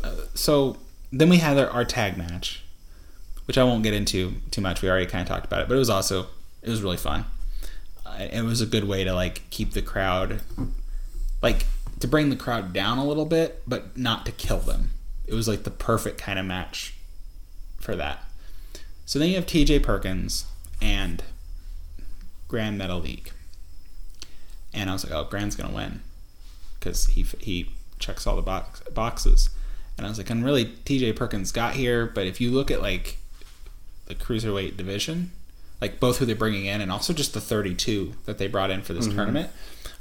[0.02, 0.76] uh, so
[1.12, 2.62] then we had our, our tag match,
[3.46, 4.82] which I won't get into too much.
[4.82, 6.26] We already kind of talked about it, but it was also
[6.62, 7.26] it was really fun.
[8.04, 10.40] Uh, it was a good way to like keep the crowd,
[11.42, 11.66] like
[12.00, 14.90] to bring the crowd down a little bit, but not to kill them.
[15.26, 16.94] It was like the perfect kind of match
[17.78, 18.24] for that.
[19.04, 19.80] So then you have T.J.
[19.80, 20.46] Perkins
[20.80, 21.22] and
[22.48, 23.28] Gran Metalik,
[24.72, 26.00] and I was like, oh, Gran's gonna win
[26.78, 29.50] because he he checks all the box, boxes.
[29.96, 31.12] And I was like, and really, T.J.
[31.12, 33.18] Perkins got here, but if you look at like
[34.06, 35.32] the cruiserweight division,
[35.80, 38.82] like both who they're bringing in, and also just the 32 that they brought in
[38.82, 39.50] for this tournament,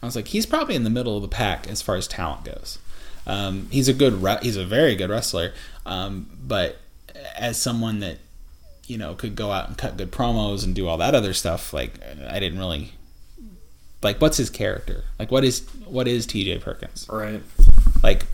[0.02, 2.46] I was like, he's probably in the middle of the pack as far as talent
[2.46, 2.80] goes.
[3.28, 5.54] Um, he's a good, re- he's a very good wrestler,
[5.86, 6.78] um, but
[7.38, 8.18] as someone that
[8.88, 11.74] you know could go out and cut good promos and do all that other stuff,
[11.74, 11.94] like
[12.28, 12.94] I didn't really
[14.02, 14.20] like.
[14.20, 15.04] What's his character?
[15.20, 16.60] Like, what is what is T.J.
[16.60, 17.08] Perkins?
[17.10, 17.42] Right.
[18.04, 18.26] like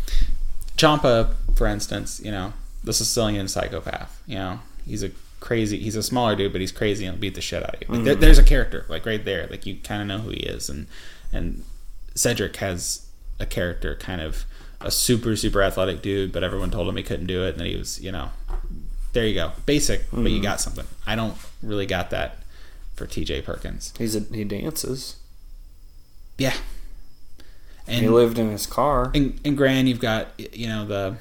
[0.78, 2.53] Ciampa, for instance, you know,
[2.84, 4.21] the Sicilian psychopath.
[4.25, 5.80] You know, he's a crazy.
[5.80, 7.93] He's a smaller dude, but he's crazy and he'll beat the shit out of you.
[7.93, 8.19] Like, there, mm.
[8.19, 9.47] there's a character, like right there.
[9.47, 10.88] Like you kind of know who he is, and
[11.34, 11.63] and
[12.16, 13.08] Cedric has
[13.39, 14.45] a character, kind of
[14.79, 17.75] a super super athletic dude, but everyone told him he couldn't do it, and he
[17.75, 18.29] was, you know,
[19.13, 20.43] there you go, basic, but you mm.
[20.43, 20.86] got something.
[21.05, 22.37] I don't really got that
[22.95, 23.41] for T.J.
[23.41, 23.93] Perkins.
[23.97, 25.17] He's a, he dances.
[26.37, 26.54] Yeah.
[27.88, 29.12] And he lived in his car.
[29.16, 31.16] And in Gran, you've got you know the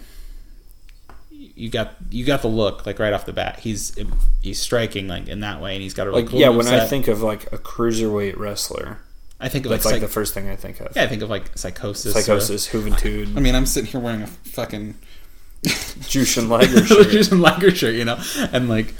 [1.57, 3.61] you got you got the look like right off the bat.
[3.61, 3.97] He's
[4.43, 6.67] he's striking like in that way, and he's got a really Like cool yeah, when
[6.67, 8.99] I think of like a cruiserweight wrestler,
[9.41, 10.95] I think of that's like, like psych- the first thing I think of.
[10.95, 12.15] yeah, I think of like Psicosis.
[12.15, 14.95] or- Psicosis, I mean, I'm sitting here wearing a fucking
[15.65, 17.07] Jushin Liger shirt.
[17.11, 18.19] Jushin Liger shirt, you know,
[18.53, 18.95] and like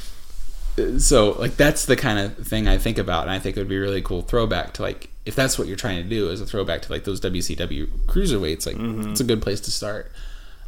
[0.99, 3.69] so like that's the kind of thing I think about, and I think it would
[3.69, 6.40] be a really cool throwback to like if that's what you're trying to do as
[6.40, 8.66] a throwback to like those WCW cruiserweights.
[8.66, 9.11] Like Mm-hmm.
[9.11, 10.11] it's a good place to start.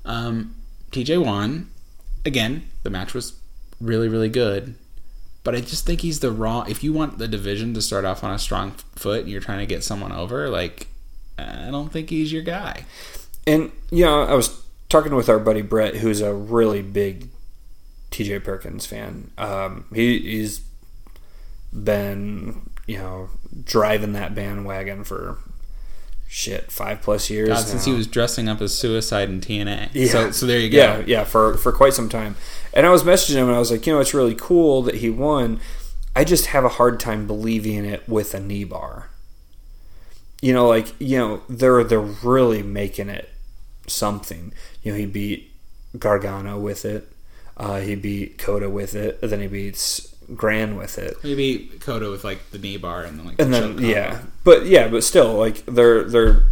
[0.04, 0.54] Um,
[0.90, 1.70] TJ won
[2.26, 2.66] again.
[2.82, 3.34] The match was
[3.80, 4.74] really really good,
[5.44, 6.68] but I just think he's the wrong.
[6.68, 9.60] If you want the division to start off on a strong foot and you're trying
[9.60, 10.88] to get someone over, like
[11.38, 12.84] I don't think he's your guy.
[13.46, 17.28] And you know, I was talking with our buddy Brett, who's a really big
[18.10, 19.30] TJ Perkins fan.
[19.38, 20.62] Um, he, he's
[21.72, 23.28] been you know
[23.64, 25.38] driving that bandwagon for
[26.26, 29.90] shit five plus years God, since he was dressing up as suicide in TNA.
[29.92, 30.08] Yeah.
[30.08, 30.76] So, so there you go.
[30.78, 32.34] Yeah, yeah, for for quite some time.
[32.72, 34.96] And I was messaging him and I was like, you know, it's really cool that
[34.96, 35.60] he won.
[36.16, 39.08] I just have a hard time believing it with a knee bar.
[40.40, 43.30] You know, like, you know, they're they're really making it
[43.86, 44.52] something.
[44.82, 45.52] You know, he beat
[45.98, 47.08] Gargano with it.
[47.56, 49.20] Uh, he beat Kota with it.
[49.20, 51.16] Then he beats Gran with it.
[51.24, 54.66] Maybe Kota with like the knee bar and then like And the then yeah, but
[54.66, 56.44] yeah, but still, like they're they're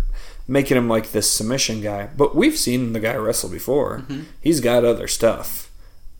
[0.49, 2.09] making him like this submission guy.
[2.17, 3.99] But we've seen the guy wrestle before.
[3.99, 4.23] Mm-hmm.
[4.41, 5.71] He's got other stuff,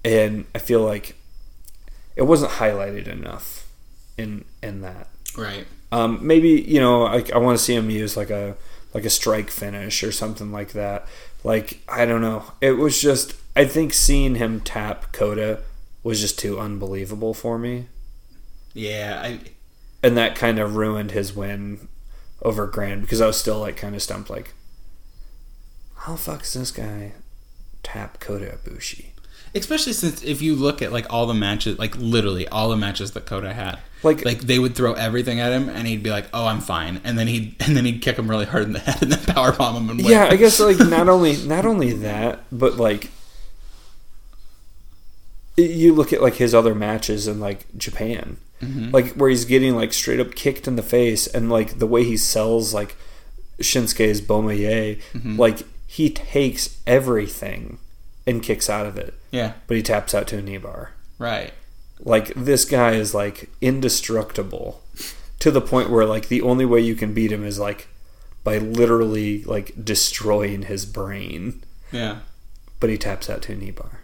[0.05, 1.17] and I feel like
[2.15, 3.67] it wasn't highlighted enough
[4.17, 5.09] in in that.
[5.37, 5.67] Right.
[5.93, 8.57] Um, maybe you know, like I want to see him use like a
[8.93, 11.07] like a strike finish or something like that.
[11.45, 12.53] Like I don't know.
[12.61, 15.61] It was just I think seeing him tap Kota
[16.07, 17.87] was just too unbelievable for me
[18.75, 19.21] Yeah.
[19.23, 19.41] I
[20.03, 21.89] and that kind of ruined his win
[22.43, 24.53] over Gran because I was still like kind of stumped, like,
[25.97, 27.13] how the fuck is this guy
[27.83, 29.07] tap Kota Ibushi?
[29.55, 33.13] especially since if you look at like all the matches, like literally all the matches
[33.13, 36.27] that Kota had, Like- like they would throw everything at him and he'd be like,
[36.35, 38.79] "Oh, I'm fine," and then he'd and then he'd kick him really hard in the
[38.89, 40.11] head and then power bomb him and win.
[40.13, 43.11] Yeah, I guess like not only not only that, but like
[45.57, 48.91] you look at like his other matches in like Japan, mm-hmm.
[48.91, 52.05] like where he's getting like straight up kicked in the face, and like the way
[52.05, 52.97] he sells like
[53.59, 55.39] Shinsuke's Bomaye, mm-hmm.
[55.39, 57.79] like he takes everything
[58.27, 60.93] and kicks out of it, yeah, but he taps out to a knee bar.
[61.19, 61.53] right.
[61.99, 64.83] Like this guy is like indestructible
[65.39, 67.89] to the point where like the only way you can beat him is like
[68.45, 71.63] by literally like destroying his brain.
[71.91, 72.19] Yeah.
[72.81, 74.03] But he taps out to a knee bar.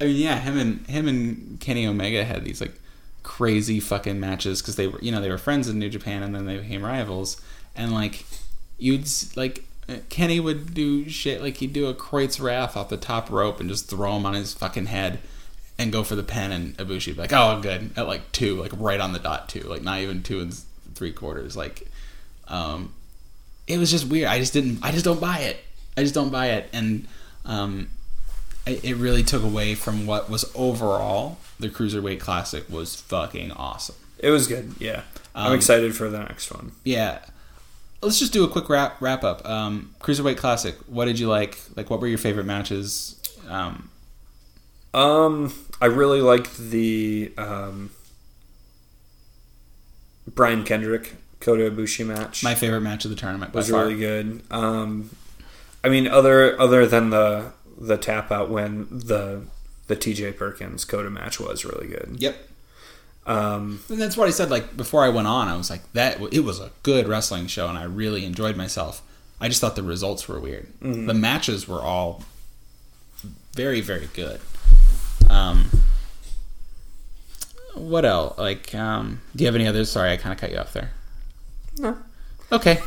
[0.00, 2.74] I mean, yeah, him and him and Kenny Omega had these like
[3.22, 6.34] crazy fucking matches because they were, you know, they were friends in New Japan and
[6.34, 7.40] then they became rivals.
[7.76, 8.24] And like,
[8.78, 9.06] you'd
[9.36, 13.30] like uh, Kenny would do shit like he'd do a Croyt's Wrath off the top
[13.30, 15.18] rope and just throw him on his fucking head
[15.78, 16.52] and go for the pin.
[16.52, 19.48] And Ibushi would be like, "Oh, good," at like two, like right on the dot
[19.48, 20.54] two, like not even two and
[20.94, 21.56] three quarters.
[21.56, 21.88] Like,
[22.48, 22.94] um,
[23.66, 24.28] it was just weird.
[24.28, 24.78] I just didn't.
[24.82, 25.58] I just don't buy it.
[25.96, 26.68] I just don't buy it.
[26.72, 27.06] And
[27.44, 27.88] um,
[28.66, 33.96] it it really took away from what was overall the cruiserweight classic was fucking awesome.
[34.18, 35.02] It was good, yeah.
[35.34, 36.72] I'm Um, excited for the next one.
[36.84, 37.20] Yeah.
[38.02, 39.46] Let's just do a quick wrap wrap up.
[39.48, 40.74] Um, cruiserweight classic.
[40.86, 41.58] What did you like?
[41.76, 43.16] Like, what were your favorite matches?
[43.48, 43.90] Um,
[44.94, 47.90] Um, I really liked the um,
[50.26, 52.42] Brian Kendrick Kota Ibushi match.
[52.42, 53.82] my favorite match of the tournament by was far.
[53.84, 54.42] really good.
[54.50, 55.10] Um,
[55.84, 59.42] I mean, other other than the the tap out win, the
[59.86, 60.32] the T.J.
[60.32, 62.16] Perkins Kota match was really good.
[62.18, 62.36] Yep.
[63.26, 64.50] Um, And that's what I said.
[64.50, 67.68] Like before I went on, I was like, that it was a good wrestling show,
[67.68, 69.02] and I really enjoyed myself.
[69.40, 70.68] I just thought the results were weird.
[70.80, 72.22] The matches were all
[73.54, 74.40] very, very good.
[75.28, 75.70] Um,
[77.74, 78.36] what else?
[78.38, 79.90] Like, um, do you have any others?
[79.90, 80.90] Sorry, I kind of cut you off there.
[81.78, 81.96] no.
[82.52, 82.78] Okay.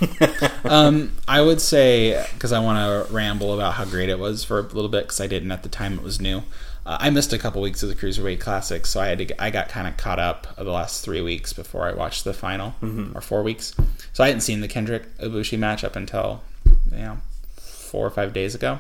[0.66, 4.60] um, I would say because I want to ramble about how great it was for
[4.60, 6.44] a little bit because I didn't at the time it was new.
[6.86, 9.42] Uh, I missed a couple weeks of the cruiserweight classic, so I had to.
[9.42, 12.76] I got kind of caught up the last three weeks before I watched the final,
[13.16, 13.74] or four weeks.
[14.12, 16.44] So I hadn't seen the Kendrick Ibushi match up until
[16.92, 17.18] you know
[17.56, 18.80] four or five days ago,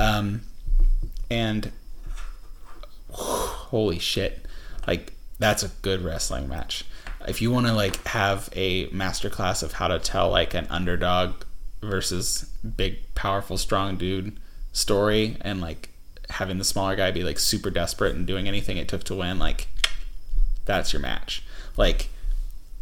[0.00, 0.40] um,
[1.30, 1.70] and
[3.10, 4.44] holy shit,
[4.88, 6.84] like that's a good wrestling match.
[7.28, 11.34] If you want to like have a masterclass of how to tell like an underdog
[11.82, 14.38] versus big, powerful, strong dude
[14.72, 15.90] story, and like
[16.30, 19.38] having the smaller guy be like super desperate and doing anything it took to win,
[19.38, 19.68] like
[20.64, 21.42] that's your match.
[21.76, 22.08] Like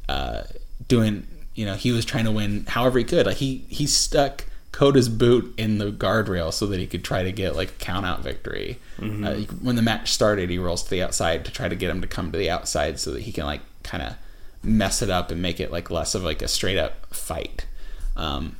[0.08, 0.42] uh,
[0.88, 3.26] doing, you know, he was trying to win however he could.
[3.26, 7.32] Like he he stuck Kota's boot in the guardrail so that he could try to
[7.32, 8.78] get like a count out victory.
[9.24, 12.00] Uh, when the match started, he rolls to the outside to try to get him
[12.00, 14.16] to come to the outside so that he can like kind of
[14.66, 17.66] mess it up and make it like less of like a straight up fight.
[18.16, 18.56] Um,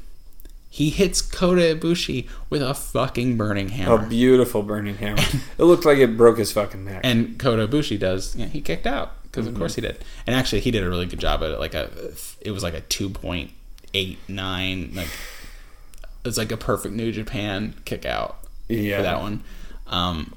[0.69, 4.05] he hits Kota Ibushi with a fucking burning hammer.
[4.05, 5.23] A beautiful burning hammer.
[5.59, 7.01] it looked like it broke his fucking neck.
[7.03, 8.37] And Kota Ibushi does.
[8.37, 10.05] Yeah, he kicked out because of course he did.
[10.27, 11.59] And actually, he did a really good job at it.
[11.59, 11.91] Like a,
[12.43, 13.53] it was like a two point
[13.95, 14.93] eight nine.
[14.95, 15.09] Like
[16.27, 18.37] it's like a perfect New Japan kick out
[18.69, 19.45] yeah, for that one.
[19.87, 20.35] Um,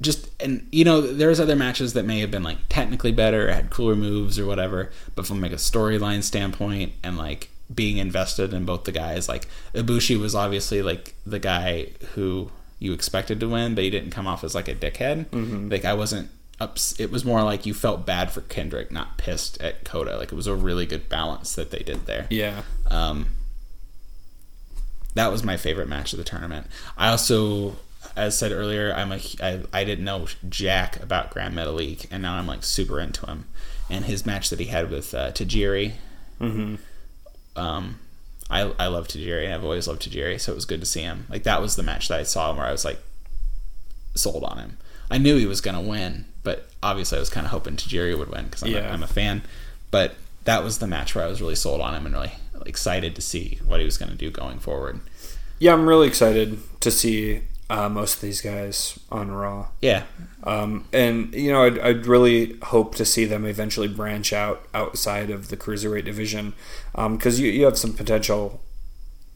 [0.00, 3.70] just and you know, there's other matches that may have been like technically better, had
[3.70, 8.64] cooler moves or whatever, but from like a storyline standpoint and like being invested in
[8.64, 13.74] both the guys, like Ibushi was obviously like the guy who you expected to win,
[13.74, 15.70] but he didn't come off as like a dickhead.
[15.70, 16.30] Like I wasn't.
[16.60, 16.98] ups.
[16.98, 20.16] It was more like you felt bad for Kendrick, not pissed at Kota.
[20.16, 22.26] Like it was a really good balance that they did there.
[22.30, 22.62] Yeah.
[22.90, 23.28] Um,
[25.14, 26.66] that was my favorite match of the tournament.
[26.96, 27.76] I also,
[28.16, 32.34] as said earlier, I'm a I, I didn't know jack about Gran Metalik, and now
[32.34, 33.46] I'm like super into him.
[33.88, 35.92] And his match that he had with uh, Tajiri,
[36.40, 36.76] Mm-hmm.
[37.60, 37.98] um,
[38.48, 41.02] I I love Tajiri, and I've always loved Tajiri, so it was good to see
[41.02, 41.26] him.
[41.28, 43.00] Like that was the match that I saw where I was like
[44.14, 44.78] sold on him.
[45.10, 48.28] I knew he was gonna win, but obviously I was kind of hoping Tajiri would
[48.30, 48.88] win because I'm, Yeah.
[48.88, 49.42] a, I'm a fan.
[49.90, 50.14] But
[50.44, 52.32] that was the match where I was really sold on him and really
[52.64, 55.00] excited to see what he was going to do going forward.
[55.58, 59.68] Yeah, I'm really excited to see uh, most of these guys on Raw.
[59.80, 60.02] Yeah,
[60.44, 65.30] Um, and you know, I'd, I'd really hope to see them eventually branch out outside
[65.30, 66.52] of the cruiserweight division,
[66.94, 68.60] because you, you have some potential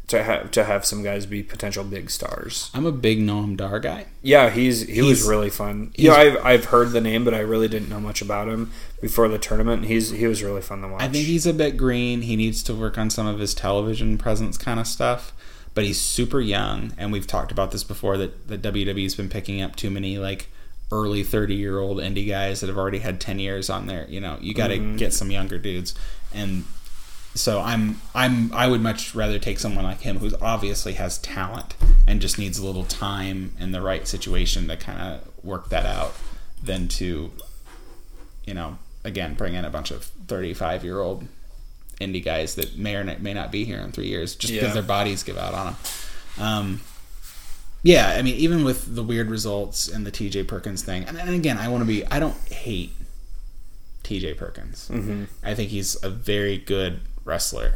[0.09, 2.71] to have to have some guys be potential big stars.
[2.75, 4.07] I'm a big Noam Dar guy.
[4.23, 5.93] Yeah, he's he was really fun.
[5.95, 8.49] he's- You know, I've I've heard the name, but I really didn't know much about
[8.49, 8.71] him
[9.01, 9.87] before the tournament.
[9.87, 11.01] He's he was really fun to watch.
[11.03, 12.21] I think he's a bit green.
[12.23, 15.33] He needs to work on some of his television presence kind of stuff.
[15.75, 19.61] But he's super young, and we've talked about this before that that WWE's been picking
[19.61, 20.49] up too many like
[20.93, 24.07] early 30 year old indie guys that have already had 10 years on there.
[24.09, 24.97] You know, you got to Mm-hmm.
[24.97, 25.95] get some younger dudes,
[26.33, 26.65] and
[27.35, 31.75] so I'm I'm I would much rather take someone like him who obviously has talent
[32.07, 35.87] and just needs a little time and the right situation to kind of work that
[35.87, 36.15] out
[36.63, 37.33] than to
[38.47, 41.27] you know again bring in a bunch of 35 year old
[42.01, 44.83] indie guys that may or may not be here in three years just because their
[44.83, 45.77] bodies give out on them.
[46.39, 46.81] Um,
[47.83, 51.31] yeah, I mean, even with the weird results and the TJ Perkins thing, and, and
[51.35, 52.93] again, I want to be, I don't hate
[54.05, 54.89] TJ Perkins.
[54.93, 55.25] Mm-hmm.
[55.43, 57.75] I think he's a very good wrestler.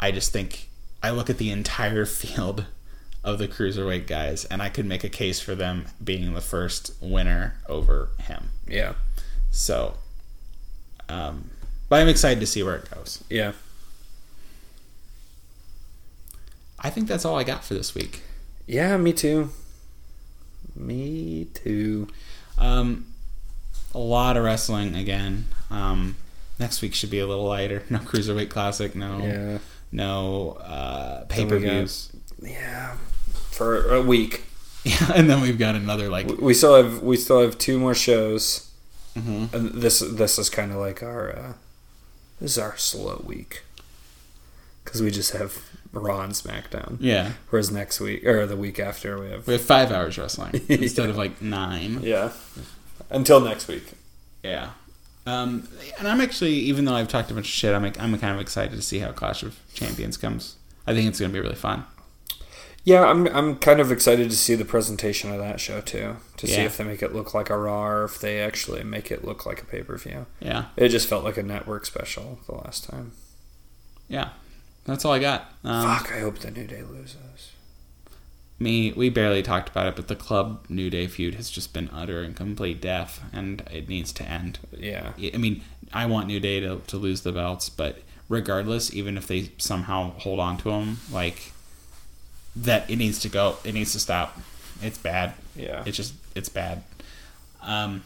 [0.00, 0.68] I just think
[1.02, 2.66] I look at the entire field
[3.22, 6.92] of the cruiserweight guys, and I could make a case for them being the first
[7.00, 8.50] winner over him.
[8.68, 8.94] yeah,
[9.50, 9.94] So,
[11.08, 11.50] um,
[11.88, 13.22] but I'm excited to see where it goes.
[13.30, 13.52] yeah.
[16.78, 18.22] I think that's all I got for this week.
[18.66, 19.50] Yeah, me too.
[20.74, 22.08] Me too.
[22.58, 23.06] Um,
[23.94, 25.46] a lot of wrestling again.
[25.70, 26.16] Um,
[26.58, 27.82] next week should be a little lighter.
[27.90, 28.94] No cruiserweight classic.
[28.94, 29.58] No, Yeah,
[29.90, 32.10] no uh, pay per views.
[32.42, 32.96] yeah.
[33.50, 34.44] For a week,
[34.84, 36.28] Yeah, and then we've got another like.
[36.28, 38.70] we still have we still have two more shows.
[39.16, 39.56] Mm-hmm.
[39.56, 41.52] And this this is kind of like our uh,
[42.40, 43.62] this is our slow week
[44.84, 46.98] because we just have Raw and SmackDown.
[47.00, 50.60] Yeah, Whereas next week or the week after we have we have five hours wrestling
[50.68, 52.00] instead of like nine.
[52.02, 52.32] yeah.
[53.10, 53.92] Until next week.
[54.42, 54.70] Yeah.
[55.26, 55.68] Um,
[55.98, 58.40] and I'm actually, even though I've talked a bunch of shit, I'm I'm kind of
[58.40, 60.56] excited to see how Clash of Champions comes.
[60.86, 61.84] I think it's going to be really fun.
[62.86, 66.16] Yeah, I'm I'm kind of excited to see the presentation of that show too.
[66.38, 69.10] To see if they make it look like a Raw or if they actually make
[69.10, 70.26] it look like a pay per view.
[70.40, 73.12] Yeah, It just felt like a network special the last time.
[74.08, 74.30] yeah.
[74.84, 75.52] That's all I got.
[75.64, 76.12] Um, Fuck!
[76.12, 77.50] I hope the New Day loses.
[78.60, 81.90] me we barely talked about it but the club new day feud has just been
[81.92, 86.40] utter and complete death and it needs to end Yeah, i mean i want new
[86.40, 87.98] day to, to lose the belts but
[88.30, 91.52] regardless even if they somehow hold on to them like
[92.56, 94.38] that it needs to go it needs to stop.
[94.82, 95.34] It's bad.
[95.54, 95.82] Yeah.
[95.86, 96.82] it's just it's bad.
[97.62, 98.02] Um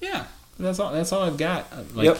[0.00, 0.26] yeah
[0.58, 1.66] that's all that's all i've got.
[1.72, 2.18] Uh, like Yep.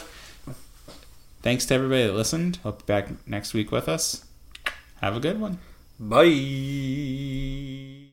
[1.42, 2.58] thanks to everybody that listened.
[2.62, 4.24] Hope you're back next week with us.
[5.00, 5.58] Have a good one.
[5.98, 8.01] Bye.